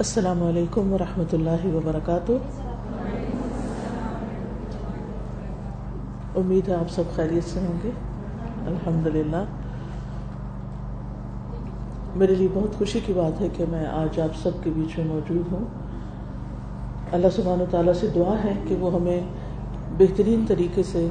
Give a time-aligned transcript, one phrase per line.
[0.00, 2.32] السلام علیکم ورحمۃ اللہ وبرکاتہ۔
[6.36, 7.90] امید ہے آپ سب خیریت سے ہوں گے۔
[8.66, 9.44] الحمد للہ
[12.16, 15.06] میرے لیے بہت خوشی کی بات ہے کہ میں آج آپ سب کے بیچ میں
[15.06, 15.64] موجود ہوں۔
[17.12, 19.20] اللہ سبحانہ و تعالیٰ سے دعا ہے کہ وہ ہمیں
[19.98, 21.08] بہترین طریقے سے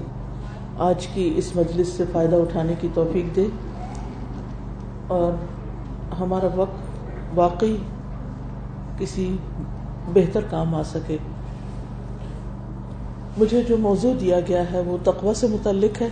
[0.77, 3.47] آج کی اس مجلس سے فائدہ اٹھانے کی توفیق دے
[5.07, 5.31] اور
[6.19, 6.99] ہمارا وقت
[7.35, 7.77] واقعی
[8.99, 9.37] کسی
[10.13, 11.17] بہتر کام آ سکے۔
[13.37, 16.09] مجھے جو موضوع دیا گیا ہے وہ تقوی سے متعلق ہے،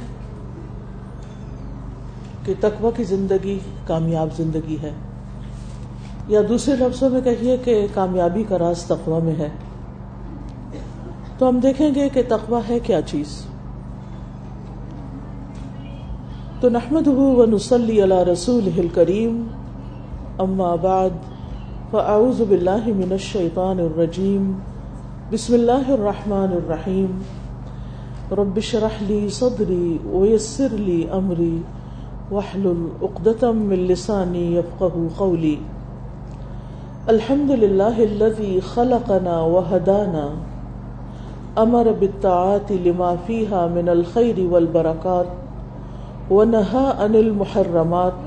[2.46, 4.92] کہ تقوی کی زندگی کامیاب زندگی ہے۔
[6.28, 9.50] یا دوسرے لفظوں میں کہیے کہ کامیابی کا راز تقوی میں ہے۔
[11.38, 13.46] تو ہم دیکھیں گے کہ تقوی ہے کیا چیز۔
[16.60, 19.48] تو نحمد و نسلی اللہ رسول کریم
[20.38, 21.10] اما بعد۔
[21.92, 24.52] فاعوذ باللہ من الشیطان الرجیم
[25.32, 31.58] بسم اللہ الرحمن الرحیم رب شرح لی صدری ویسر لی امری
[32.32, 35.56] وحلل اقدتم من لسانی یفقہ قولی
[37.08, 40.28] الحمد للہ الذي خلقنا وهدانا
[41.60, 48.27] امر بالطاعات لما فيها من الخير والبركات ونهى عن المحرمات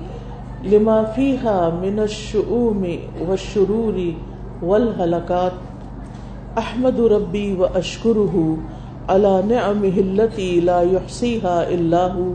[0.65, 4.13] لما فيها من الشؤوم والشرور
[4.63, 5.53] والهلكات
[6.59, 8.57] احمد ربي واشكره
[9.09, 12.33] على نعمه التي لا يحصيها الا هو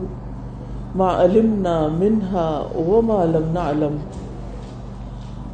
[0.95, 3.98] ما علمنا منها وما لم نعلم.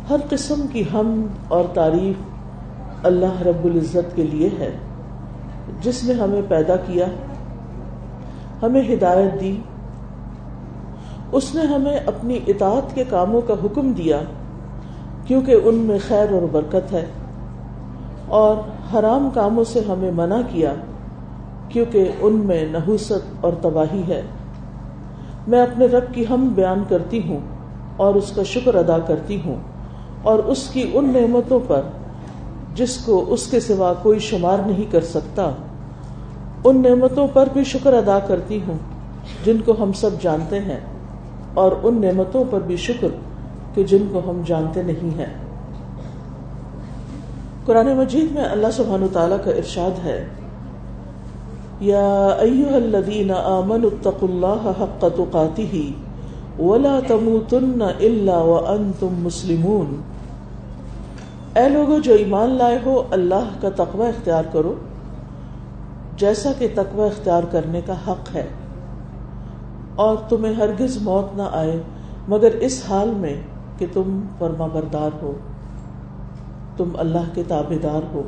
[0.09, 4.72] ہر قسم کی حمد اور تعریف اللہ رب العزت کے لیے ہے،
[5.81, 7.06] جس نے ہمیں پیدا کیا،
[8.61, 9.58] ہمیں ہدایت دی
[11.31, 14.21] اس نے ہمیں اپنی اطاعت کے کاموں کا حکم دیا،
[15.25, 17.05] کیونکہ ان میں خیر اور برکت ہے۔
[18.27, 18.55] اور
[18.93, 20.73] حرام کاموں سے ہمیں منع کیا،
[21.69, 24.22] کیونکہ ان میں نحوست اور تباہی ہے۔
[25.47, 27.39] میں اپنے رب کی ہم بیان کرتی ہوں
[27.97, 29.56] اور اس کا شکر ادا کرتی ہوں،
[30.22, 31.81] اور اس کی ان نعمتوں پر
[32.75, 35.50] جس کو اس کے سوا کوئی شمار نہیں کر سکتا،
[36.63, 38.77] ان نعمتوں پر بھی شکر ادا کرتی ہوں،
[39.45, 40.79] جن کو ہم سب جانتے ہیں۔
[41.53, 43.07] اور ان نعمتوں پر بھی شکر
[43.73, 45.34] کہ جن کو ہم جانتے نہیں ہیں۔
[47.66, 50.25] قرآن مجید میں اللہ سبحانہ تعالیٰ کا ارشاد ہے،
[51.79, 60.01] یا ایوہ الذین آمنوا اتقوا اللہ حق تقاتہ ولا تموتن الا وانتم مسلمون۔
[61.56, 64.73] اے لوگو، جو ایمان لائے ہو، اللہ کا تقوی اختیار کرو،
[66.18, 68.47] جیسا کہ تقوی اختیار کرنے کا حق ہے۔
[69.96, 71.81] اور تمہیں ہرگز موت نہ آئے،
[72.28, 73.41] مگر اس حال میں
[73.78, 75.34] کہ تم فرما بردار ہو۔
[76.78, 78.22] تم اللہ کے تابے دار ہو۔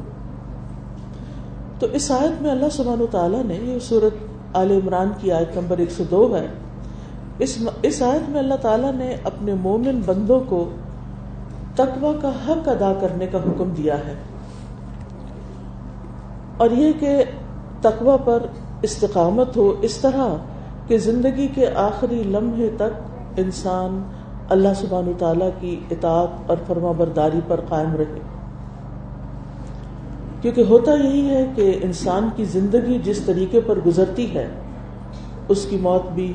[1.79, 4.13] تو اس آیت میں اللہ سبحانہ تعالیٰ نے یہ صورت
[4.55, 6.47] آل عمران کی آیت نمبر ایک سو دو ہے۔
[7.39, 10.69] اس اس آیت میں اللہ تعالیٰ نے اپنے مومن بندوں کو
[11.75, 14.15] تقوی کا حق ادا کرنے کا حکم دیا ہے۔
[16.57, 17.23] اور یہ کہ
[17.81, 18.45] تقوی پر
[18.81, 20.27] استقامت ہو، اس طرح
[20.93, 23.01] کہ زندگی کے آخری لمحے تک
[23.37, 24.03] انسان
[24.49, 28.19] اللہ سبحانہ تعالیٰ کی اطاعت اور فرما برداری پر قائم رہے۔
[30.41, 34.47] کیونکہ ہوتا یہی ہے کہ انسان کی زندگی جس طریقے پر گزرتی ہے،
[35.47, 36.33] اس کی موت بھی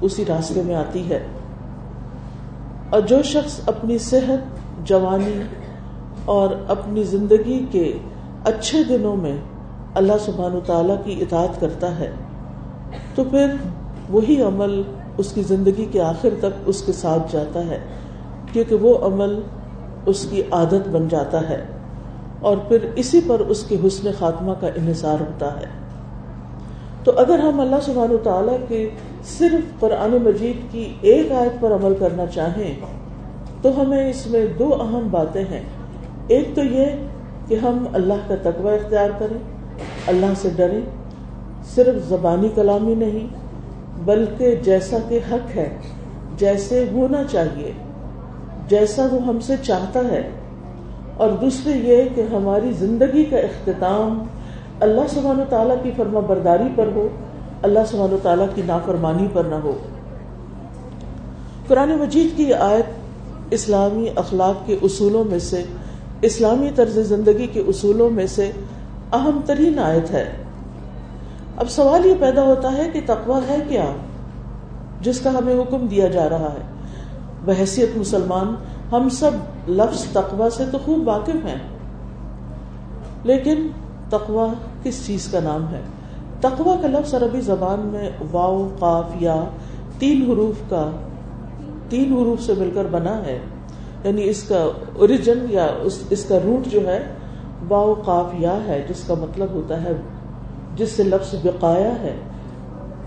[0.00, 1.26] اسی راستے میں آتی ہے۔
[2.90, 5.42] اور جو شخص اپنی صحت، جوانی
[6.24, 7.98] اور اپنی زندگی کے
[8.44, 9.36] اچھے دنوں میں
[9.94, 12.10] اللہ سبحان تعالیٰ کی اطاعت کرتا ہے
[13.14, 13.46] تو پھر
[14.10, 14.82] وہی عمل
[15.16, 17.78] اس کی زندگی کے آخر تک اس کے ساتھ جاتا ہے،
[18.52, 19.40] کیونکہ وہ عمل
[20.06, 21.64] اس کی عادت بن جاتا ہے۔
[22.40, 25.66] اور پھر اسی پر اس کے حسن خاتمہ کا انحصار ہوتا ہے۔
[27.04, 28.90] تو اگر ہم اللہ سبحانہ تعالیٰ کے
[29.24, 32.80] صرف قرآن مجید کی ایک آیت پر عمل کرنا چاہیں،
[33.62, 35.62] تو ہمیں اس میں دو اہم باتیں ہیں۔
[36.28, 36.86] ایک تو یہ
[37.48, 39.38] کہ ہم اللہ کا تقوی اختیار کریں،
[40.06, 40.97] اللہ سے ڈریں۔
[41.74, 43.26] صرف زبانی کلامی نہیں،
[44.04, 45.76] بلکہ جیسا کہ حق ہے،
[46.36, 47.72] جیسے ہونا چاہیے،
[48.68, 50.30] جیسا وہ ہم سے چاہتا ہے۔
[51.16, 54.24] اور دوسرے یہ کہ ہماری زندگی کا اختتام
[54.80, 57.08] اللہ سبحانہ تعالیٰ کی فرما برداری پر ہو،
[57.62, 59.78] اللہ سبحانہ تعالیٰ کی نافرمانی پر نہ ہو۔
[61.66, 62.84] قرآن مجید کی آیت
[63.50, 65.64] اسلامی اخلاق کے اصولوں میں سے،
[66.22, 68.50] اسلامی طرز زندگی کے اصولوں میں سے
[69.12, 70.32] اہم ترین آیت ہے۔
[71.58, 73.84] اب سوال یہ پیدا ہوتا ہے کہ تقوی ہے کیا
[75.00, 76.62] جس کا ہمیں حکم دیا جا رہا ہے؟
[77.44, 78.54] بحثیت مسلمان،
[78.92, 81.58] ہم سب لفظ تقوا سے تو خوب واقف ہیں،
[83.24, 83.66] لیکن
[84.10, 84.46] تقوا
[84.82, 85.80] کس چیز کا نام ہے؟
[86.40, 89.34] تقوا کا لفظ عربی زبان میں واؤ قاف، یا
[89.98, 90.90] تین حروف کا
[91.88, 93.38] تین حروف سے مل کر بنا ہے
[94.04, 94.62] یعنی اس کا
[94.96, 97.00] اوریجن یا اس کا روٹ جو ہے
[97.68, 99.92] واؤ قاف، یا ہے، جس کا مطلب ہوتا ہے
[100.78, 102.16] جس سے لفظ بقایا ہے،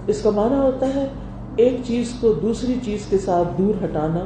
[0.07, 1.07] اس کا معنی ہوتا ہے
[1.55, 4.25] ایک چیز کو دوسری چیز کے ساتھ دور ہٹانا،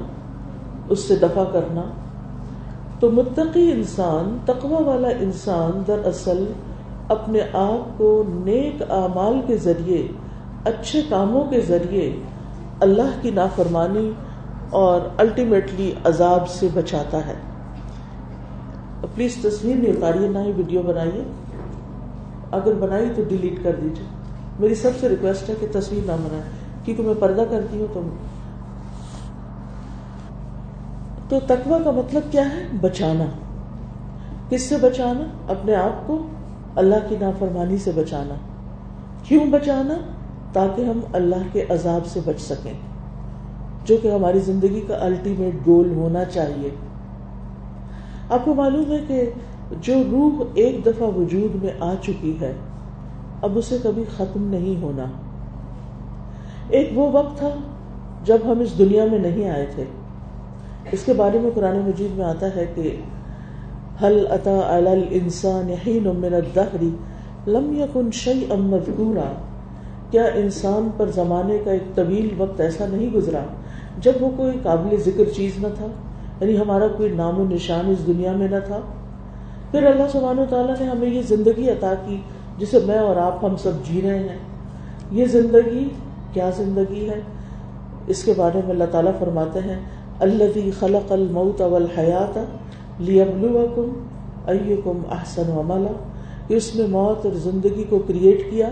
[0.90, 1.82] اس سے دفع کرنا۔
[3.00, 6.46] تو متقی انسان، تقوی والا انسان دراصل
[7.10, 10.08] اپنے آپ کو نیک اعمال کے ذریعے،
[10.66, 12.16] اچھے کاموں کے ذریعے
[12.80, 14.12] اللہ کی نافرمانی
[14.70, 17.34] اور الٹیمیٹلی عذاب سے بچاتا ہے۔
[19.16, 21.24] پلیز تصویر نہیں اتاریے نہ ہی ویڈیو بنائیے۔
[22.56, 24.06] اگر بنائی تو ڈیلیٹ کر دیجیے
[24.60, 26.44] میری سب سے ریکویسٹ ہے کہ تصویر نہ بنائے
[26.86, 28.02] کیونکہ میں پردہ کرتی ہوں تو
[31.30, 33.26] تو تقوی کا مطلب کیا ہے؟ بچانا۔
[34.50, 36.28] کس سے بچانا؟ اپنے آپ کو
[36.76, 38.36] اللہ کی نافرمانی سے بچانا۔
[39.24, 39.94] کیوں بچانا؟
[40.54, 42.74] تاکہ ہم اللہ کے عذاب سے بچ سکیں۔
[43.86, 46.70] جو کہ ہماری زندگی کا الٹیمیٹ گول ہونا چاہیے۔
[48.30, 49.30] آپ کو معلوم ہے کہ
[49.82, 52.54] جو روح ایک دفعہ وجود میں آ چکی ہے،
[53.42, 55.06] اب اسے کبھی ختم نہیں ہونا۔
[56.70, 57.50] ایک وہ وقت تھا
[58.24, 59.84] جب ہم اس دنیا میں نہیں آئے تھے۔
[60.92, 63.02] اس کے بارے میں قرآن مجید میں آتا ہے کہ
[64.04, 66.84] حل اتا الانسان حین من الدہر،
[67.48, 69.34] لم یکن شیئا مذکورا۔
[70.12, 73.40] کیا انسان پر زمانے کا ایک طویل وقت ایسا نہیں گزرا
[73.98, 75.86] جب وہ کوئی قابل ذکر چیز نہ تھا؟
[76.42, 78.80] یعنی ہمارا کوئی نام و نشان اس دنیا میں نہ تھا۔
[79.76, 82.22] پھر اللہ سبحانہ و تعالیٰ نے ہمیں یہ زندگی عطا کی
[82.58, 84.38] جسے میں اور آپ ہم سب جی رہے ہیں۔
[85.12, 85.90] یہ زندگی
[86.34, 87.22] کیا زندگی ہے؟
[88.08, 89.80] اس کے بارے میں اللہ تعالیٰ فرماتے ہیں
[90.20, 92.40] اللہ خلق الموت والحیات
[93.00, 94.04] لیبلوکم
[94.46, 95.92] ایکم احسن عملا۔
[96.48, 98.70] کہ اس نے موت اور زندگی کو کریٹ کیا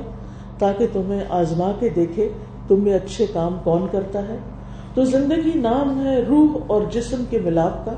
[0.59, 2.29] تاکہ تمہیں آزما کے دیکھے
[2.67, 4.37] تم میں اچھے کام کون کرتا ہے۔
[4.93, 7.91] تو زندگی نام ہے روح اور جسم کے ملاپ کا۔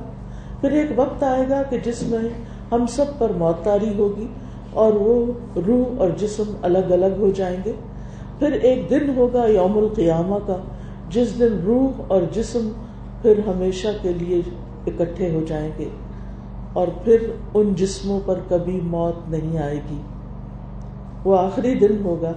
[0.61, 2.29] پھر ایک وقت آئے گا کہ جس میں
[2.71, 4.27] ہم سب پر موت تاری ہوگی
[4.73, 5.31] اور وہ
[5.67, 7.71] روح اور جسم الگ الگ ہو جائیں گے۔
[8.39, 10.57] پھر ایک دن ہوگا یوم القیامہ کا،
[11.09, 12.69] جس دن روح اور جسم
[13.21, 14.41] پھر ہمیشہ کے لیے
[14.87, 15.89] اکٹھے ہو جائیں گے۔
[16.73, 20.01] اور پھر ان جسموں پر کبھی موت نہیں آئے گی۔
[21.25, 22.31] وہ آخری دن ہوگا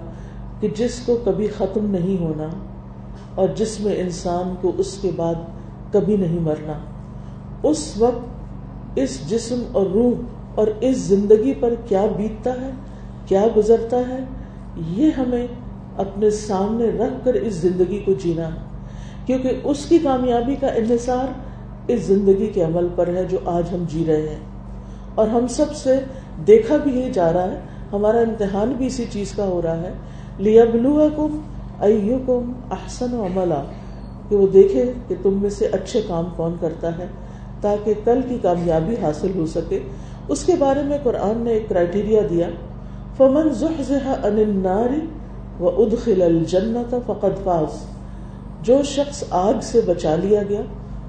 [0.61, 2.49] کہ جس کو کبھی ختم نہیں ہونا
[3.35, 5.35] اور جس میں انسان کو اس کے بعد
[5.93, 6.73] کبھی نہیں مرنا۔
[7.63, 8.38] اس وقت
[9.03, 10.13] اس جسم اور روح
[10.55, 12.71] اور اس زندگی پر کیا بیتتا ہے،
[13.27, 14.19] کیا گزرتا ہے،
[14.89, 15.47] یہ ہمیں
[15.97, 18.61] اپنے سامنے رکھ کر اس زندگی کو جینا ہے۔
[19.27, 21.33] کیونکہ اس کی کامیابی کا انحصار
[21.89, 24.39] اس زندگی کے عمل پر ہے جو آج ہم جی رہے ہیں۔
[25.15, 26.01] اور ہم سب سے
[26.47, 27.61] دیکھا بھی یہ جا رہا ہے،
[27.93, 29.93] ہمارا امتحان بھی اسی چیز کا ہو رہا ہے۔
[30.39, 31.41] لیا بلو کم
[32.27, 33.65] کم احسن و عملہ
[34.29, 37.07] کہ وہ دیکھے کہ تم میں سے اچھے کام کون کرتا ہے۔
[37.61, 39.79] تاکہ کل کی کامیابی حاصل ہو سکے۔
[40.29, 42.49] اس کے بارے میں قرآن نے ایک کرائٹیریا دیا۔
[43.17, 44.89] فمن ان النار
[45.63, 47.85] و ادخل الجنت فقد فاز۔
[48.63, 50.61] جو شخص آگ سے بچا لیا گیا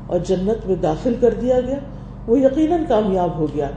[0.07, 1.75] اور جنت میں داخل کر دیا گیا،
[2.27, 3.69] وہ یقیناً کامیاب ہو گیا۔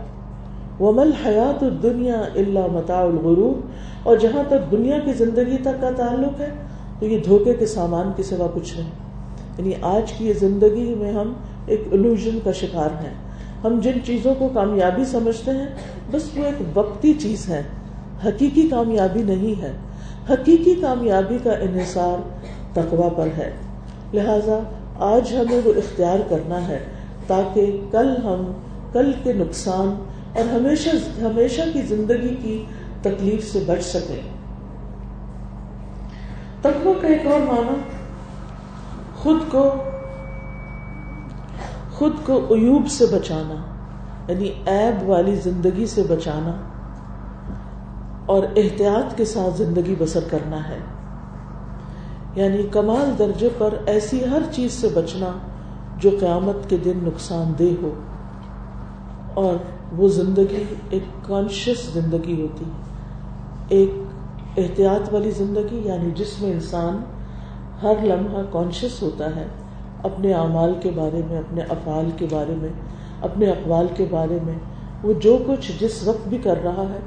[0.79, 3.67] وہ مل حیات دنیا اللہ متا الغروب
[4.03, 6.49] اور جہاں تک دنیا کی زندگی تک کا تعلق ہے،
[6.99, 8.91] تو یہ دھوکے کے سامان کے سوا کچھ نہیں
[9.59, 11.33] یعنی آج کی یہ زندگی میں ہم
[11.67, 13.15] ایک الوژن کا شکار ہیں۔
[13.65, 15.67] ہم جن چیزوں کو کامیابی سمجھتے ہیں،
[16.11, 17.63] بس وہ ایک وقتی چیز ہے
[18.25, 19.73] حقیقی کامیابی نہیں ہے۔
[20.31, 22.23] حقیقی کامیابی کا انحصار
[22.73, 23.53] تقوا پر ہے۔
[24.13, 24.59] لہذا
[24.99, 26.79] آج ہمیں وہ اختیار کرنا ہے
[27.27, 28.53] تاکہ کل ہم
[28.93, 30.05] کل کے نقصان
[30.39, 30.89] اور ہمیشہ
[31.23, 32.65] ہمیشہ کی زندگی کی
[33.03, 34.21] تکلیف سے بچ سکیں۔
[36.63, 37.81] تقوی کا ایک اور معنی
[39.17, 39.71] خود کو
[42.03, 43.55] خود کو عیوب سے بچانا
[44.33, 46.53] یعنی عیب والی زندگی سے بچانا
[48.27, 50.79] اور احتیاط کے ساتھ زندگی بسر کرنا ہے۔
[52.35, 55.29] یعنی کمال درجے پر ایسی ہر چیز سے بچنا
[55.99, 57.95] جو قیامت کے دن نقصان دہ ہو۔
[59.35, 59.55] اور
[59.97, 62.65] وہ زندگی ایک کانشیس زندگی ہوتی
[63.69, 63.91] ایک
[64.57, 67.05] احتیاط والی زندگی یعنی جس میں انسان
[67.83, 69.47] ہر لمحہ کانشیس ہوتا ہے۔
[70.03, 72.69] اپنے اعمال کے بارے میں، اپنے افعال کے بارے میں،
[73.23, 74.55] اپنے اقوال کے بارے میں،
[75.03, 76.99] وہ جو کچھ جس وقت بھی کر رہا ہے،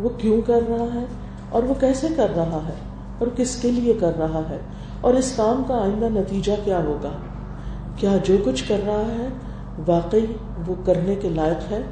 [0.00, 1.04] وہ کیوں کر رہا ہے؟
[1.48, 2.74] اور وہ کیسے کر رہا ہے؟
[3.18, 4.58] اور کس کے لیے کر رہا ہے؟
[5.00, 7.10] اور اس کام کا آئندہ نتیجہ کیا ہوگا؟
[7.96, 9.28] کیا جو کچھ کر رہا ہے،
[9.86, 10.26] واقعی
[10.66, 11.82] وہ کرنے کے لائق ہے؟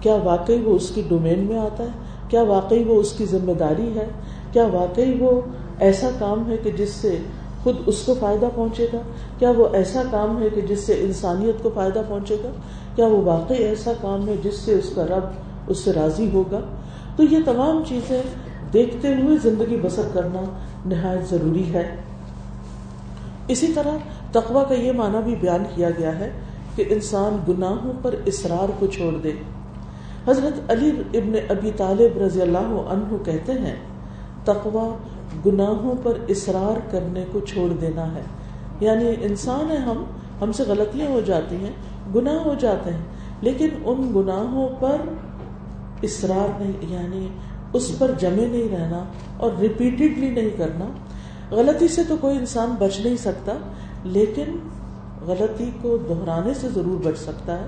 [0.00, 1.88] کیا واقعی وہ اس کی ڈومین میں آتا ہے؟
[2.28, 4.06] کیا واقعی وہ اس کی ذمہ داری ہے؟
[4.52, 5.40] کیا واقعی وہ
[5.80, 7.18] ایسا کام ہے کہ جس سے
[7.62, 8.98] خود اس کو فائدہ پہنچے گا؟
[9.38, 12.48] کیا وہ ایسا کام ہے کہ جس سے انسانیت کو فائدہ پہنچے گا؟
[12.94, 15.24] کیا وہ واقعی ایسا کام ہے جس سے اس کا رب
[15.66, 16.60] اس سے راضی ہوگا؟
[17.16, 18.22] تو یہ تمام چیزیں
[18.72, 20.40] دیکھتے ہوئے زندگی بسر کرنا
[20.86, 21.96] نہایت ضروری ہے۔
[23.48, 23.96] اسی طرح
[24.32, 26.30] تقوا کا یہ معنی بھی بیان کیا گیا ہے
[26.76, 29.32] کہ انسان گناہوں پر اصرار کو چھوڑ دے۔
[30.28, 33.76] حضرت علی ابن ابی طالب رضی اللہ عنہ کہتے ہیں
[34.44, 34.96] تقوا
[35.46, 38.22] گناہوں پر اصرار کرنے کو چھوڑ دینا ہے۔
[38.80, 40.04] یعنی انسان ہے ہم
[40.40, 41.72] ہم سے غلطیاں ہو جاتی ہیں،
[42.14, 43.02] گناہ ہو جاتے ہیں،
[43.40, 44.96] لیکن ان گناہوں پر
[46.02, 47.28] اصرار نہیں یعنی
[47.72, 49.04] اس پر جمے نہیں رہنا
[49.36, 50.84] اور ریپیٹڈلی نہیں کرنا۔
[51.50, 53.52] غلطی سے تو کوئی انسان بچ نہیں سکتا،
[54.04, 54.58] لیکن
[55.26, 57.66] غلطی کو دہرانے سے ضرور بچ سکتا ہے۔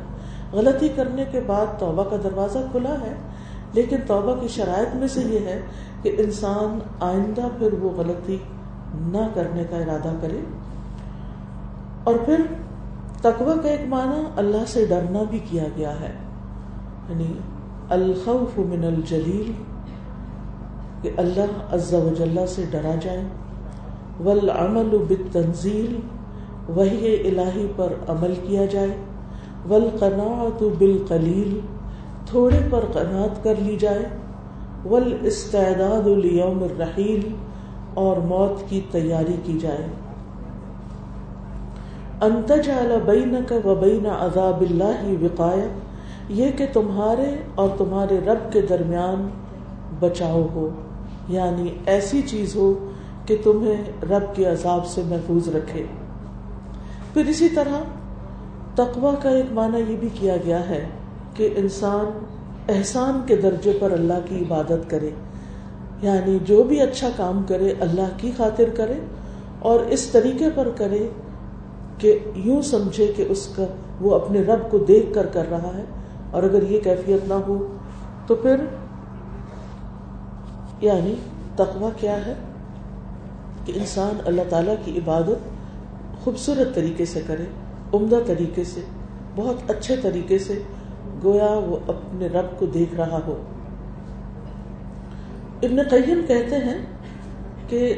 [0.53, 3.15] غلطی کرنے کے بعد توبہ کا دروازہ کھلا ہے،
[3.73, 5.61] لیکن توبہ کی شرائط میں سے یہ ہے
[6.03, 8.37] کہ انسان آئندہ پھر وہ غلطی
[9.13, 10.41] نہ کرنے کا ارادہ کرے
[12.05, 12.43] اور پھر
[13.23, 16.13] تقوی کا ایک معنی اللہ سے ڈرنا بھی کیا گیا ہے
[17.09, 17.33] یعنی
[17.91, 19.53] الخوف من الجلیل،
[21.03, 23.23] کہ اللہ عز و جلہ سے ڈرا جائے،
[24.25, 25.97] والعمل بالتنزیل،
[26.77, 28.97] وحی الہی پر عمل کیا جائے،
[29.69, 31.59] والقناعت بالقلیل،
[32.27, 34.05] تھوڑے پر قناعت کر لی جائے
[34.85, 37.35] والاستعداد لیوم الرحیل
[37.95, 39.87] اور موت کی تیاری کی جائے۔
[42.21, 45.67] انتجعل بینک و بین عذاب اللہ وقایا،
[46.29, 49.29] یہ کہ تمہارے اور تمہارے رب کے درمیان
[50.01, 50.69] بچاؤ ہو
[51.29, 52.91] یعنی ایسی چیز ہو
[53.27, 55.85] کہ تمہیں رب کے عذاب سے محفوظ رکھے۔
[57.13, 57.83] پھر اسی طرح
[58.75, 60.85] تقوا کا ایک معنی یہ بھی کیا گیا ہے
[61.35, 62.25] کہ انسان
[62.69, 65.11] احسان کے درجے پر اللہ کی عبادت کرے۔
[66.03, 68.95] یعنی جو بھی اچھا کام کرے، اللہ کی خاطر کرے
[69.59, 71.09] اور اس طریقے پر کرے
[71.99, 73.65] کہ یوں سمجھے کہ اس کا
[74.01, 75.85] وہ اپنے رب کو دیکھ کر کر رہا ہے۔
[76.31, 77.77] اور اگر یہ کیفیت نہ ہو
[78.27, 78.57] تو پھر
[80.81, 81.15] یعنی
[81.55, 82.35] تقوا کیا ہے؟
[83.65, 85.61] کہ انسان اللہ تعالی کی عبادت
[86.25, 87.45] خوبصورت طریقے سے کرے،
[87.95, 88.81] عمدہ طریقے سے،
[89.37, 90.63] بہت اچھے طریقے سے
[91.25, 93.43] گویا وہ اپنے رب کو دیکھ رہا ہو۔
[95.63, 96.79] ابن قیم کہتے ہیں
[97.69, 97.95] کہ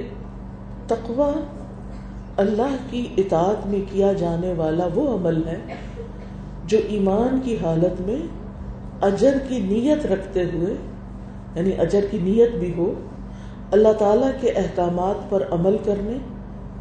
[0.87, 1.33] تقوا
[2.37, 5.59] اللہ کی اطاعت میں کیا جانے والا وہ عمل ہے
[6.67, 8.17] جو ایمان کی حالت میں
[9.01, 10.75] اجر کی نیت رکھتے ہوئے
[11.55, 12.95] یعنی اجر کی نیت بھی ہو،
[13.71, 16.17] اللہ تعالی کے احکامات پر عمل کرنے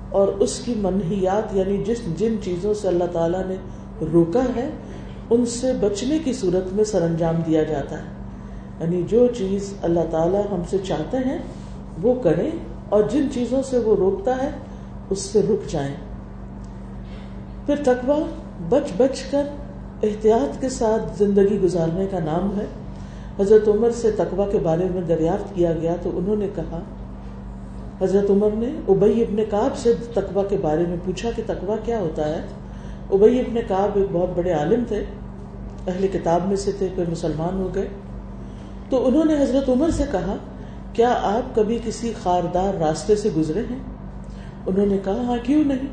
[0.10, 3.55] اور اس کی منحیات یعنی جس جن چیزوں سے اللہ تعالیٰ نے
[4.13, 4.69] روکا ہے
[5.31, 8.03] ان سے بچنے کی صورت میں سر انجام دیا جاتا ہے۔
[8.81, 11.38] یعنی جو چیز اللہ تعالیٰ ہم سے چاہتے ہیں،
[12.01, 12.51] وہ کریں
[12.89, 14.50] اور جن چیزوں سے وہ روکتا ہے،
[15.09, 15.95] اس سے رک جائیں۔
[17.65, 18.17] پھر تقوا
[18.69, 19.43] بچ بچ کر
[20.03, 22.65] احتیاط کے ساتھ زندگی گزارنے کا نام ہے۔
[23.39, 26.79] حضرت عمر سے تقوا کے بارے میں دریافت کیا گیا تو انہوں نے کہا،
[28.01, 32.00] حضرت عمر نے ابئی ابن کاب سے تقوا کے بارے میں پوچھا کہ تقوا کیا
[32.00, 32.41] ہوتا ہے۔
[33.11, 35.03] ابئی ابن کاب ایک بہت بڑے عالم تھے۔
[35.88, 37.88] اہل کتاب میں سے تھے پھر مسلمان ہو گئے۔
[38.89, 40.35] تو انہوں نے حضرت عمر سے کہا،
[40.93, 43.79] کیا آپ کبھی کسی خاردار راستے سے گزرے ہیں؟
[44.65, 45.88] انہوں نے کہا ہاں کیوں نہیں؟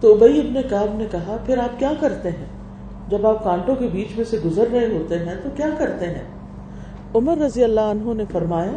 [0.00, 2.46] تو ابئی ابن کاب نے کہا، پھر آپ کیا کرتے ہیں؟
[3.08, 6.24] جب آپ کانٹوں کے بیچ میں سے گزر رہے ہوتے ہیں تو کیا کرتے ہیں؟
[7.14, 8.72] عمر رضی اللہ عنہ نے فرمایا،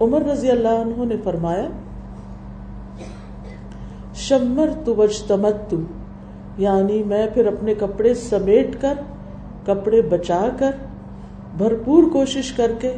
[0.00, 1.68] عمر رضی اللہ عنہ نے فرمایا
[4.14, 5.74] شمر تو تمت
[6.58, 8.94] یعنی میں پھر اپنے کپڑے سمیٹ کر
[9.68, 10.70] کپڑے بچا کر
[11.58, 12.92] بھرپور کوشش کر کے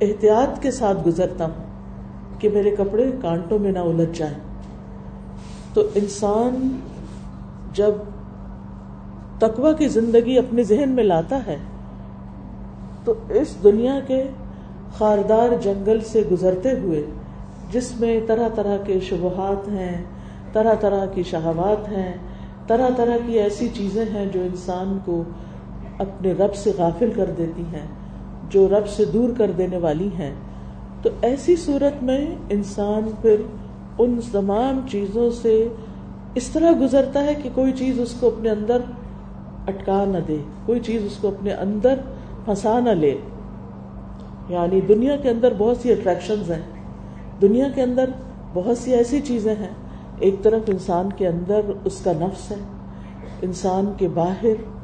[0.00, 4.38] احتیاط کے ساتھ گزرتا ہوں کہ میرے کپڑے کانٹوں میں نہ الجھ جائیں۔
[5.74, 6.68] تو انسان
[7.72, 7.90] جب
[9.38, 11.56] تقوی کی زندگی اپنے ذہن میں لاتا ہے،
[13.04, 14.22] تو اس دنیا کے
[14.98, 17.02] خاردار جنگل سے گزرتے ہوئے،
[17.72, 20.04] جس میں طرح طرح کے شبہات ہیں،
[20.52, 22.12] طرح طرح کی شہوات ہیں،
[22.66, 25.22] طرح طرح کی ایسی چیزیں ہیں جو انسان کو
[25.98, 27.86] اپنے رب سے غافل کر دیتی ہیں،
[28.50, 30.34] جو رب سے دور کر دینے والی ہیں۔
[31.02, 33.36] تو ایسی صورت میں انسان پھر
[33.98, 35.68] ان تمام چیزوں سے
[36.34, 38.78] اس طرح گزرتا ہے کہ کوئی چیز اس کو اپنے اندر
[39.66, 40.36] اٹکا نہ دے،
[40.66, 41.94] کوئی چیز اس کو اپنے اندر
[42.44, 43.16] پھنسا نہ لے۔
[44.48, 46.62] یعنی دنیا کے اندر بہت سی اٹریکشنز ہیں۔
[47.42, 48.10] دنیا کے اندر
[48.54, 49.74] بہت سی ایسی چیزیں ہیں۔
[50.20, 52.56] ایک طرف انسان کے اندر اس کا نفس ہے،
[53.42, 54.77] انسان کے باہر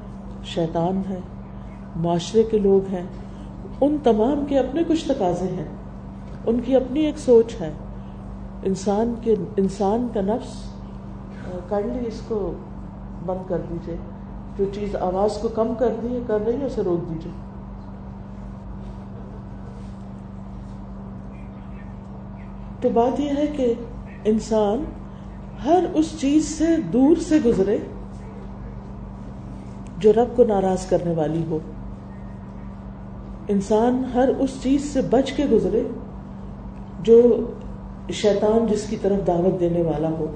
[0.44, 1.20] شیطان ہے،
[1.96, 3.04] معاشرے کے لوگ ہیں،
[3.80, 5.68] ان تمام کے اپنے کچھ تقاضے ہیں،
[6.46, 7.72] ان کی اپنی ایک سوچ ہے۔
[8.62, 10.62] انسان کے، انسان کا نفس
[11.68, 12.52] کائنڈلی اس کو
[13.26, 13.96] بند کر دیجیے
[14.58, 17.32] جو چیز آواز کو کم کر دی ہے کر رہی ہے، اسے روک دیجیے
[22.80, 23.72] تو بات یہ ہے کہ
[24.24, 24.84] انسان
[25.64, 27.78] ہر اس چیز سے دور سے گزرے۔
[30.04, 31.58] جو رب کو ناراض کرنے والی ہو۔
[33.48, 35.82] انسان ہر اس چیز سے بچ کے گزرے
[37.02, 37.46] جو
[38.12, 40.26] شیطان جس کی طرف دعوت دینے والا ہو۔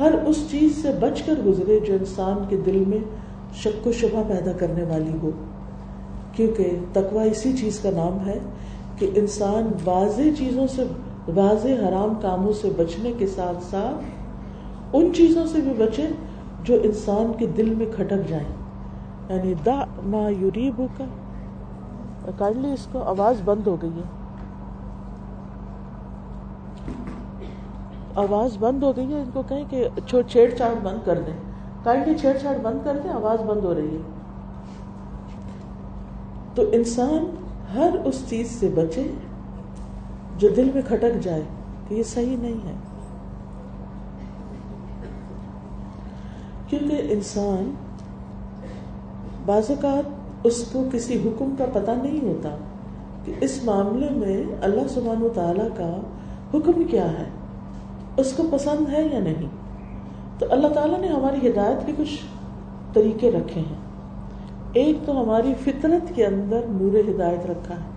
[0.00, 2.98] ہر اس چیز سے بچ کر گزرے جو انسان کے دل میں
[3.54, 5.30] شک و شبہ پیدا کرنے والی ہو۔
[6.32, 8.38] کیونکہ تقوا اسی چیز کا نام ہے
[8.98, 10.82] کہ انسان واضح چیزوں سے،
[11.34, 14.04] واضح حرام کاموں سے بچنے کے ساتھ ساتھ
[14.96, 16.02] ان چیزوں سے بھی بچے
[16.64, 18.65] جو انسان کے دل میں کھٹک جائیں۔
[19.28, 21.04] یعنی دا ما یوریبو کا
[22.38, 24.02] کائنڈلی اس کو، آواز بند ہو گئی ہے۔
[28.14, 31.32] آواز بند ہو گئی ہے، ان کو کہیں کہ چھیڑ چھاڑ بند کر دیں
[31.84, 34.02] کائنڈلی چھیڑ چھاڑ بند کر دیں آواز بند ہو رہی ہے۔
[36.54, 37.24] تو انسان
[37.74, 39.10] ہر اس چیز سے بچے
[40.38, 41.42] جو دل میں کھٹک جائے،
[41.88, 42.74] کہ یہ صحیح نہیں ہے۔
[46.68, 47.74] کیونکہ انسان
[49.46, 50.10] بعض اوقات
[50.46, 52.48] اس کو کسی حکم کا پتہ نہیں ہوتا
[53.24, 56.00] کہ اس معاملے میں اللہ سبحانہ و تعالیٰ کا
[56.54, 57.24] حکم کیا ہے،
[58.16, 59.48] اس کو پسند ہے یا نہیں۔
[60.38, 62.20] تو اللہ تعالیٰ نے ہماری ہدایت کے کچھ
[62.92, 63.86] طریقے رکھے ہیں۔
[64.72, 67.96] ایک تو ہماری فطرت کے اندر نور ہدایت رکھا ہے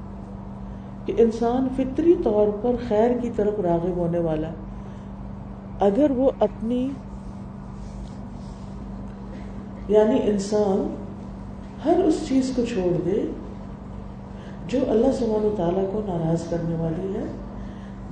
[1.06, 4.50] کہ انسان فطری طور پر خیر کی طرف راغب ہونے والا
[5.80, 6.90] اگر وہ اپنی
[9.88, 10.96] یعنی انسان
[11.86, 13.26] ہر اس چیز کو چھوڑ دے
[14.68, 17.24] جو اللہ سبحانہ و تعالیٰ کو ناراض کرنے والی ہے۔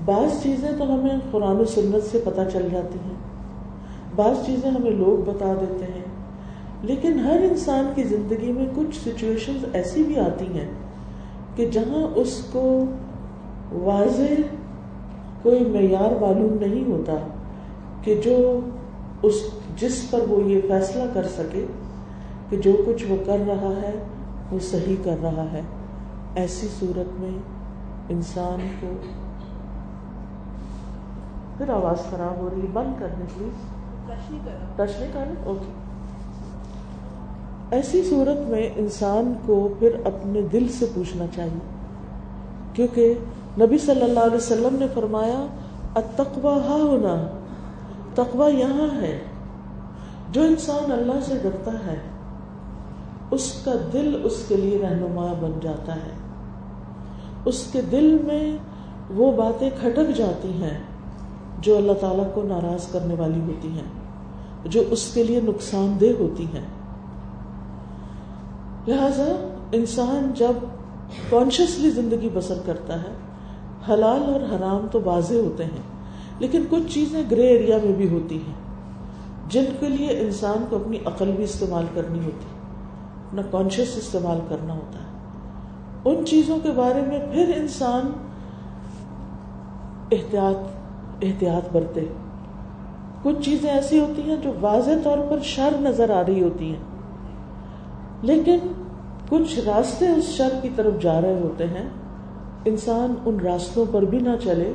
[0.06, 3.15] بعض چیزیں تو ہمیں قرآن و سنت سے پتہ چل جاتی ہیں۔
[4.15, 6.06] بعض چیزیں ہمیں لوگ بتا دیتے ہیں۔
[6.82, 10.68] لیکن ہر انسان کی زندگی میں کچھ سچویشن ایسی بھی آتی ہیں
[11.56, 12.86] کہ جہاں اس کو
[13.72, 14.42] واضح
[15.42, 17.13] کوئی معیار معلوم نہیں ہوتا
[18.02, 18.60] کہ جو
[19.24, 19.34] اس
[19.80, 21.65] جس پر وہ یہ فیصلہ کر سکے
[22.50, 24.04] کہ جو کچھ وہ کر رہا ہے
[24.52, 25.62] وہ صحیح کر رہا ہے۔
[26.36, 27.40] ایسی صورت میں
[28.10, 28.88] انسان کو
[31.58, 33.78] پھر آواز خراب ہو رہی ہے۔ بند کرنے پلیز۔
[34.76, 35.72] ٹچ نہیں کرنا اوکے۔
[37.76, 41.60] ایسی صورت میں انسان کو پھر اپنے دل سے پوچھنا چاہیے۔
[42.74, 43.14] کیونکہ
[43.60, 45.46] نبی صلی اللہ علیہ وسلم نے فرمایا
[45.96, 47.40] اتقوا ہا ہونا
[48.16, 49.20] تقوا یہاں ہے۔
[50.32, 52.17] جو انسان اللہ سے ڈرتا ہے
[53.32, 56.16] اس کا دل اس کے لیے رہنما بن جاتا ہے۔
[57.46, 58.58] اس کے دل میں
[59.10, 60.78] وہ باتیں کھٹک جاتی ہیں
[61.60, 63.90] جو اللہ تعالیٰ کو ناراض کرنے والی ہوتی ہیں،
[64.66, 66.66] جو اس کے لیے نقصان دہ ہوتی ہیں۔
[68.88, 70.66] لہذا انسان جب
[71.30, 73.13] کانشیسلی زندگی بسر کرتا ہے،
[73.90, 75.86] حلال اور حرام تو واضح ہوتے ہیں،
[76.40, 78.54] لیکن کچھ چیزیں گرے ایریا میں بھی ہوتی ہیں،
[79.50, 82.57] جن کے لیے انسان کو اپنی عقل بھی استعمال کرنی ہوتی۔ ہے
[83.28, 85.08] اپنا کانشیس استعمال کرنا ہوتا ہے۔
[86.06, 88.12] ان چیزوں کے بارے میں پھر انسان
[90.12, 90.58] احتیاط
[91.22, 92.06] احتیاط برتے۔
[93.24, 96.82] کچھ چیزیں ایسی ہوتی ہیں جو واضح طور پر شر نظر آ رہی ہوتی ہیں۔
[98.22, 98.58] لیکن
[99.30, 101.90] کچھ راستے اس شر کی طرف جا رہے ہوتے ہیں۔
[102.66, 104.74] انسان ان راستوں پر بھی نہ چلے،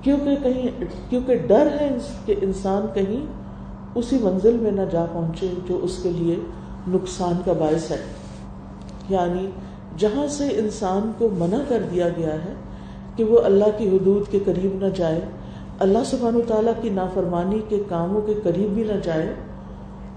[0.00, 3.26] کیونکہ کہیں، کیونکہ ڈر ہے کہ انسان کہیں
[3.94, 6.36] اسی منزل میں نہ جا پہنچے جو اس کے لیے
[6.88, 8.02] نقصان کا باعث ہے۔
[9.08, 9.50] یعنی
[9.98, 12.54] جہاں سے انسان کو منع کر دیا گیا ہے
[13.16, 15.20] کہ وہ اللہ کی حدود کے قریب نہ جائے،
[15.78, 19.34] اللہ سبحانہ تعالیٰ کی نافرمانی کے کاموں کے قریب بھی نہ جائے،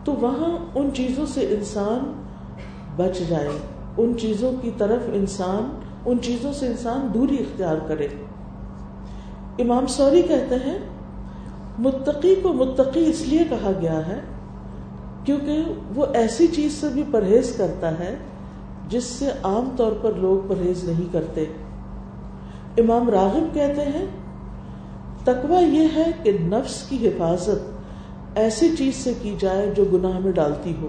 [0.04, 2.24] تو وہاں ان چیزوں سے انسان
[2.96, 3.50] بچ جائے۔
[3.98, 8.08] ان چیزوں کی طرف انسان، ان چیزوں سے انسان دوری اختیار کرے۔
[9.60, 10.78] امام سوری کہتے ہیں،
[11.80, 14.20] متقی کو متقی اس لیے کہا گیا ہے
[15.28, 15.64] کیونکہ
[15.96, 18.16] وہ ایسی چیز سے بھی پرہیز کرتا ہے
[18.90, 21.46] جس سے عام طور پر لوگ پرہیز نہیں کرتے۔
[22.78, 24.06] امام راغب کہتے ہیں
[25.24, 27.78] تقوا یہ ہے کہ نفس کی حفاظت
[28.36, 30.88] ایسی چیز سے کی جائے جو گناہ میں ڈالتی ہو۔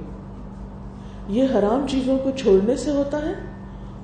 [1.29, 3.33] یہ حرام چیزوں کو چھوڑنے سے ہوتا ہے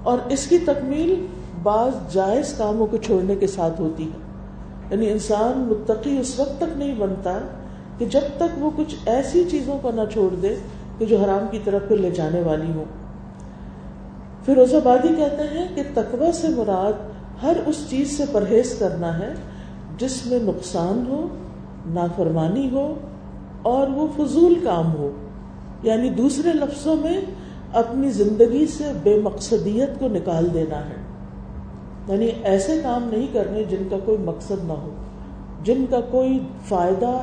[0.03, 1.27] اور اس کی تکمیل
[1.63, 4.19] بعض جائز کاموں کو چھوڑنے کے ساتھ ہوتی ہے۔
[4.91, 7.39] یعنی انسان متقی اس وقت تک نہیں بنتا
[7.99, 10.55] کہ جب تک وہ کچھ ایسی چیزوں کو نہ چھوڑ دے
[10.99, 12.85] کہ جو حرام کی طرف پھر لے جانے والی ہوں۔
[14.45, 16.93] فیروز آبادی کہتے ہیں کہ تقوی سے مراد
[17.43, 19.35] ہر اس چیز سے پرہیز کرنا ہے
[19.99, 21.29] جس میں نقصان ہو،
[21.87, 22.95] نافرمانی ہو
[23.63, 25.11] اور وہ فضول کام ہو۔
[25.83, 27.21] یعنی دوسرے لفظوں میں
[27.73, 30.95] اپنی زندگی سے بے مقصدیت کو نکال دینا ہے۔
[32.09, 34.95] یعنی ایسے کام نہیں کرنے جن کا کوئی مقصد نہ ہو،
[35.63, 37.21] جن کا کوئی فائدہ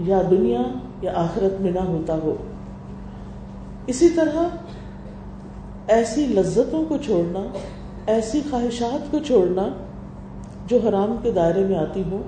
[0.00, 0.62] یا دنیا
[1.02, 2.36] یا آخرت میں نہ ہوتا ہو۔
[3.86, 4.44] اسی طرح
[5.88, 7.40] ایسی لذتوں کو چھوڑنا،
[8.06, 9.68] ایسی خواہشات کو چھوڑنا
[10.66, 12.22] جو حرام کے دائرے میں آتی ہو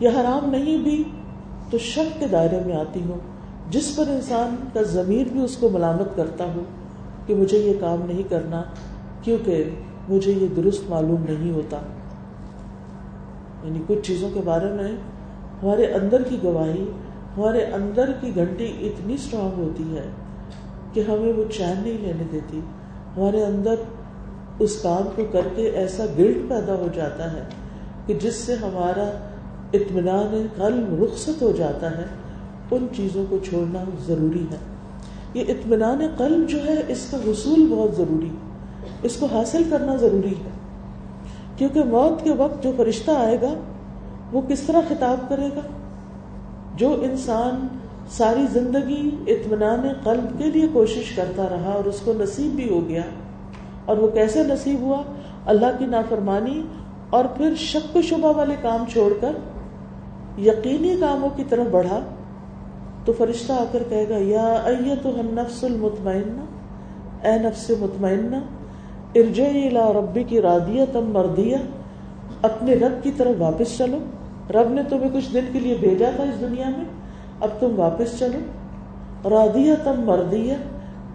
[0.00, 1.04] یا حرام نہیں بھی
[1.70, 3.18] تو شک کے دائرے میں آتی ہو
[3.70, 6.60] جس پر انسان کا ضمیر بھی اس کو ملامت کرتا ہو
[7.26, 8.62] کہ مجھے یہ کام نہیں کرنا
[9.22, 9.64] کیونکہ
[10.08, 11.76] مجھے یہ درست معلوم نہیں ہوتا۔
[13.64, 14.92] یعنی کچھ چیزوں کے بارے میں
[15.62, 16.84] ہمارے اندر کی گواہی
[17.36, 20.10] ہمارے اندر کی گھنٹی اتنی اسٹرانگ ہوتی ہے
[20.92, 22.60] کہ ہمیں وہ چین نہیں لینے دیتی۔
[23.16, 23.74] ہمارے اندر
[24.58, 27.42] اس کام کو کر کے ایسا گلٹ پیدا ہو جاتا ہے
[28.06, 29.10] کہ جس سے ہمارا
[29.72, 32.04] اطمینان قلب رخصت ہو جاتا ہے۔
[32.70, 34.56] ان چیزوں کو چھوڑنا ضروری ہے۔
[35.34, 38.30] یہ اطمینان قلب جو ہے، اس کا حصول بہت ضروری،
[39.02, 40.50] اس کو حاصل کرنا ضروری ہے۔
[41.56, 43.54] کیونکہ موت کے وقت جو فرشتہ آئے گا،
[44.32, 45.60] وہ کس طرح خطاب کرے گا؟
[46.76, 47.66] جو انسان
[48.10, 52.80] ساری زندگی اطمینان قلب کے لیے کوشش کرتا رہا اور اس کو نصیب بھی ہو
[52.88, 53.02] گیا،
[53.84, 55.02] اور وہ کیسے نصیب ہوا؟
[55.46, 56.60] اللہ کی نافرمانی
[57.10, 59.36] اور پھر شک و شبہ والے کام چھوڑ کر
[60.40, 62.00] یقینی کاموں کی طرف بڑھا۔
[63.04, 66.44] تو فرشتہ آ کر کہے گا، یا تو نفس المطمئنہ،
[67.26, 68.36] اے نفس مطمئنہ
[69.14, 69.46] ارجع
[69.92, 71.58] ربی کی رادیہ تم مردیا
[72.42, 73.98] اپنے رب کی طرف واپس چلو۔
[74.50, 76.84] رب نے تمہیں کچھ دن کے لیے بھیجا تھا اس دنیا میں،
[77.40, 78.38] اب تم واپس چلو۔
[79.30, 80.54] رادیہ تم مردیا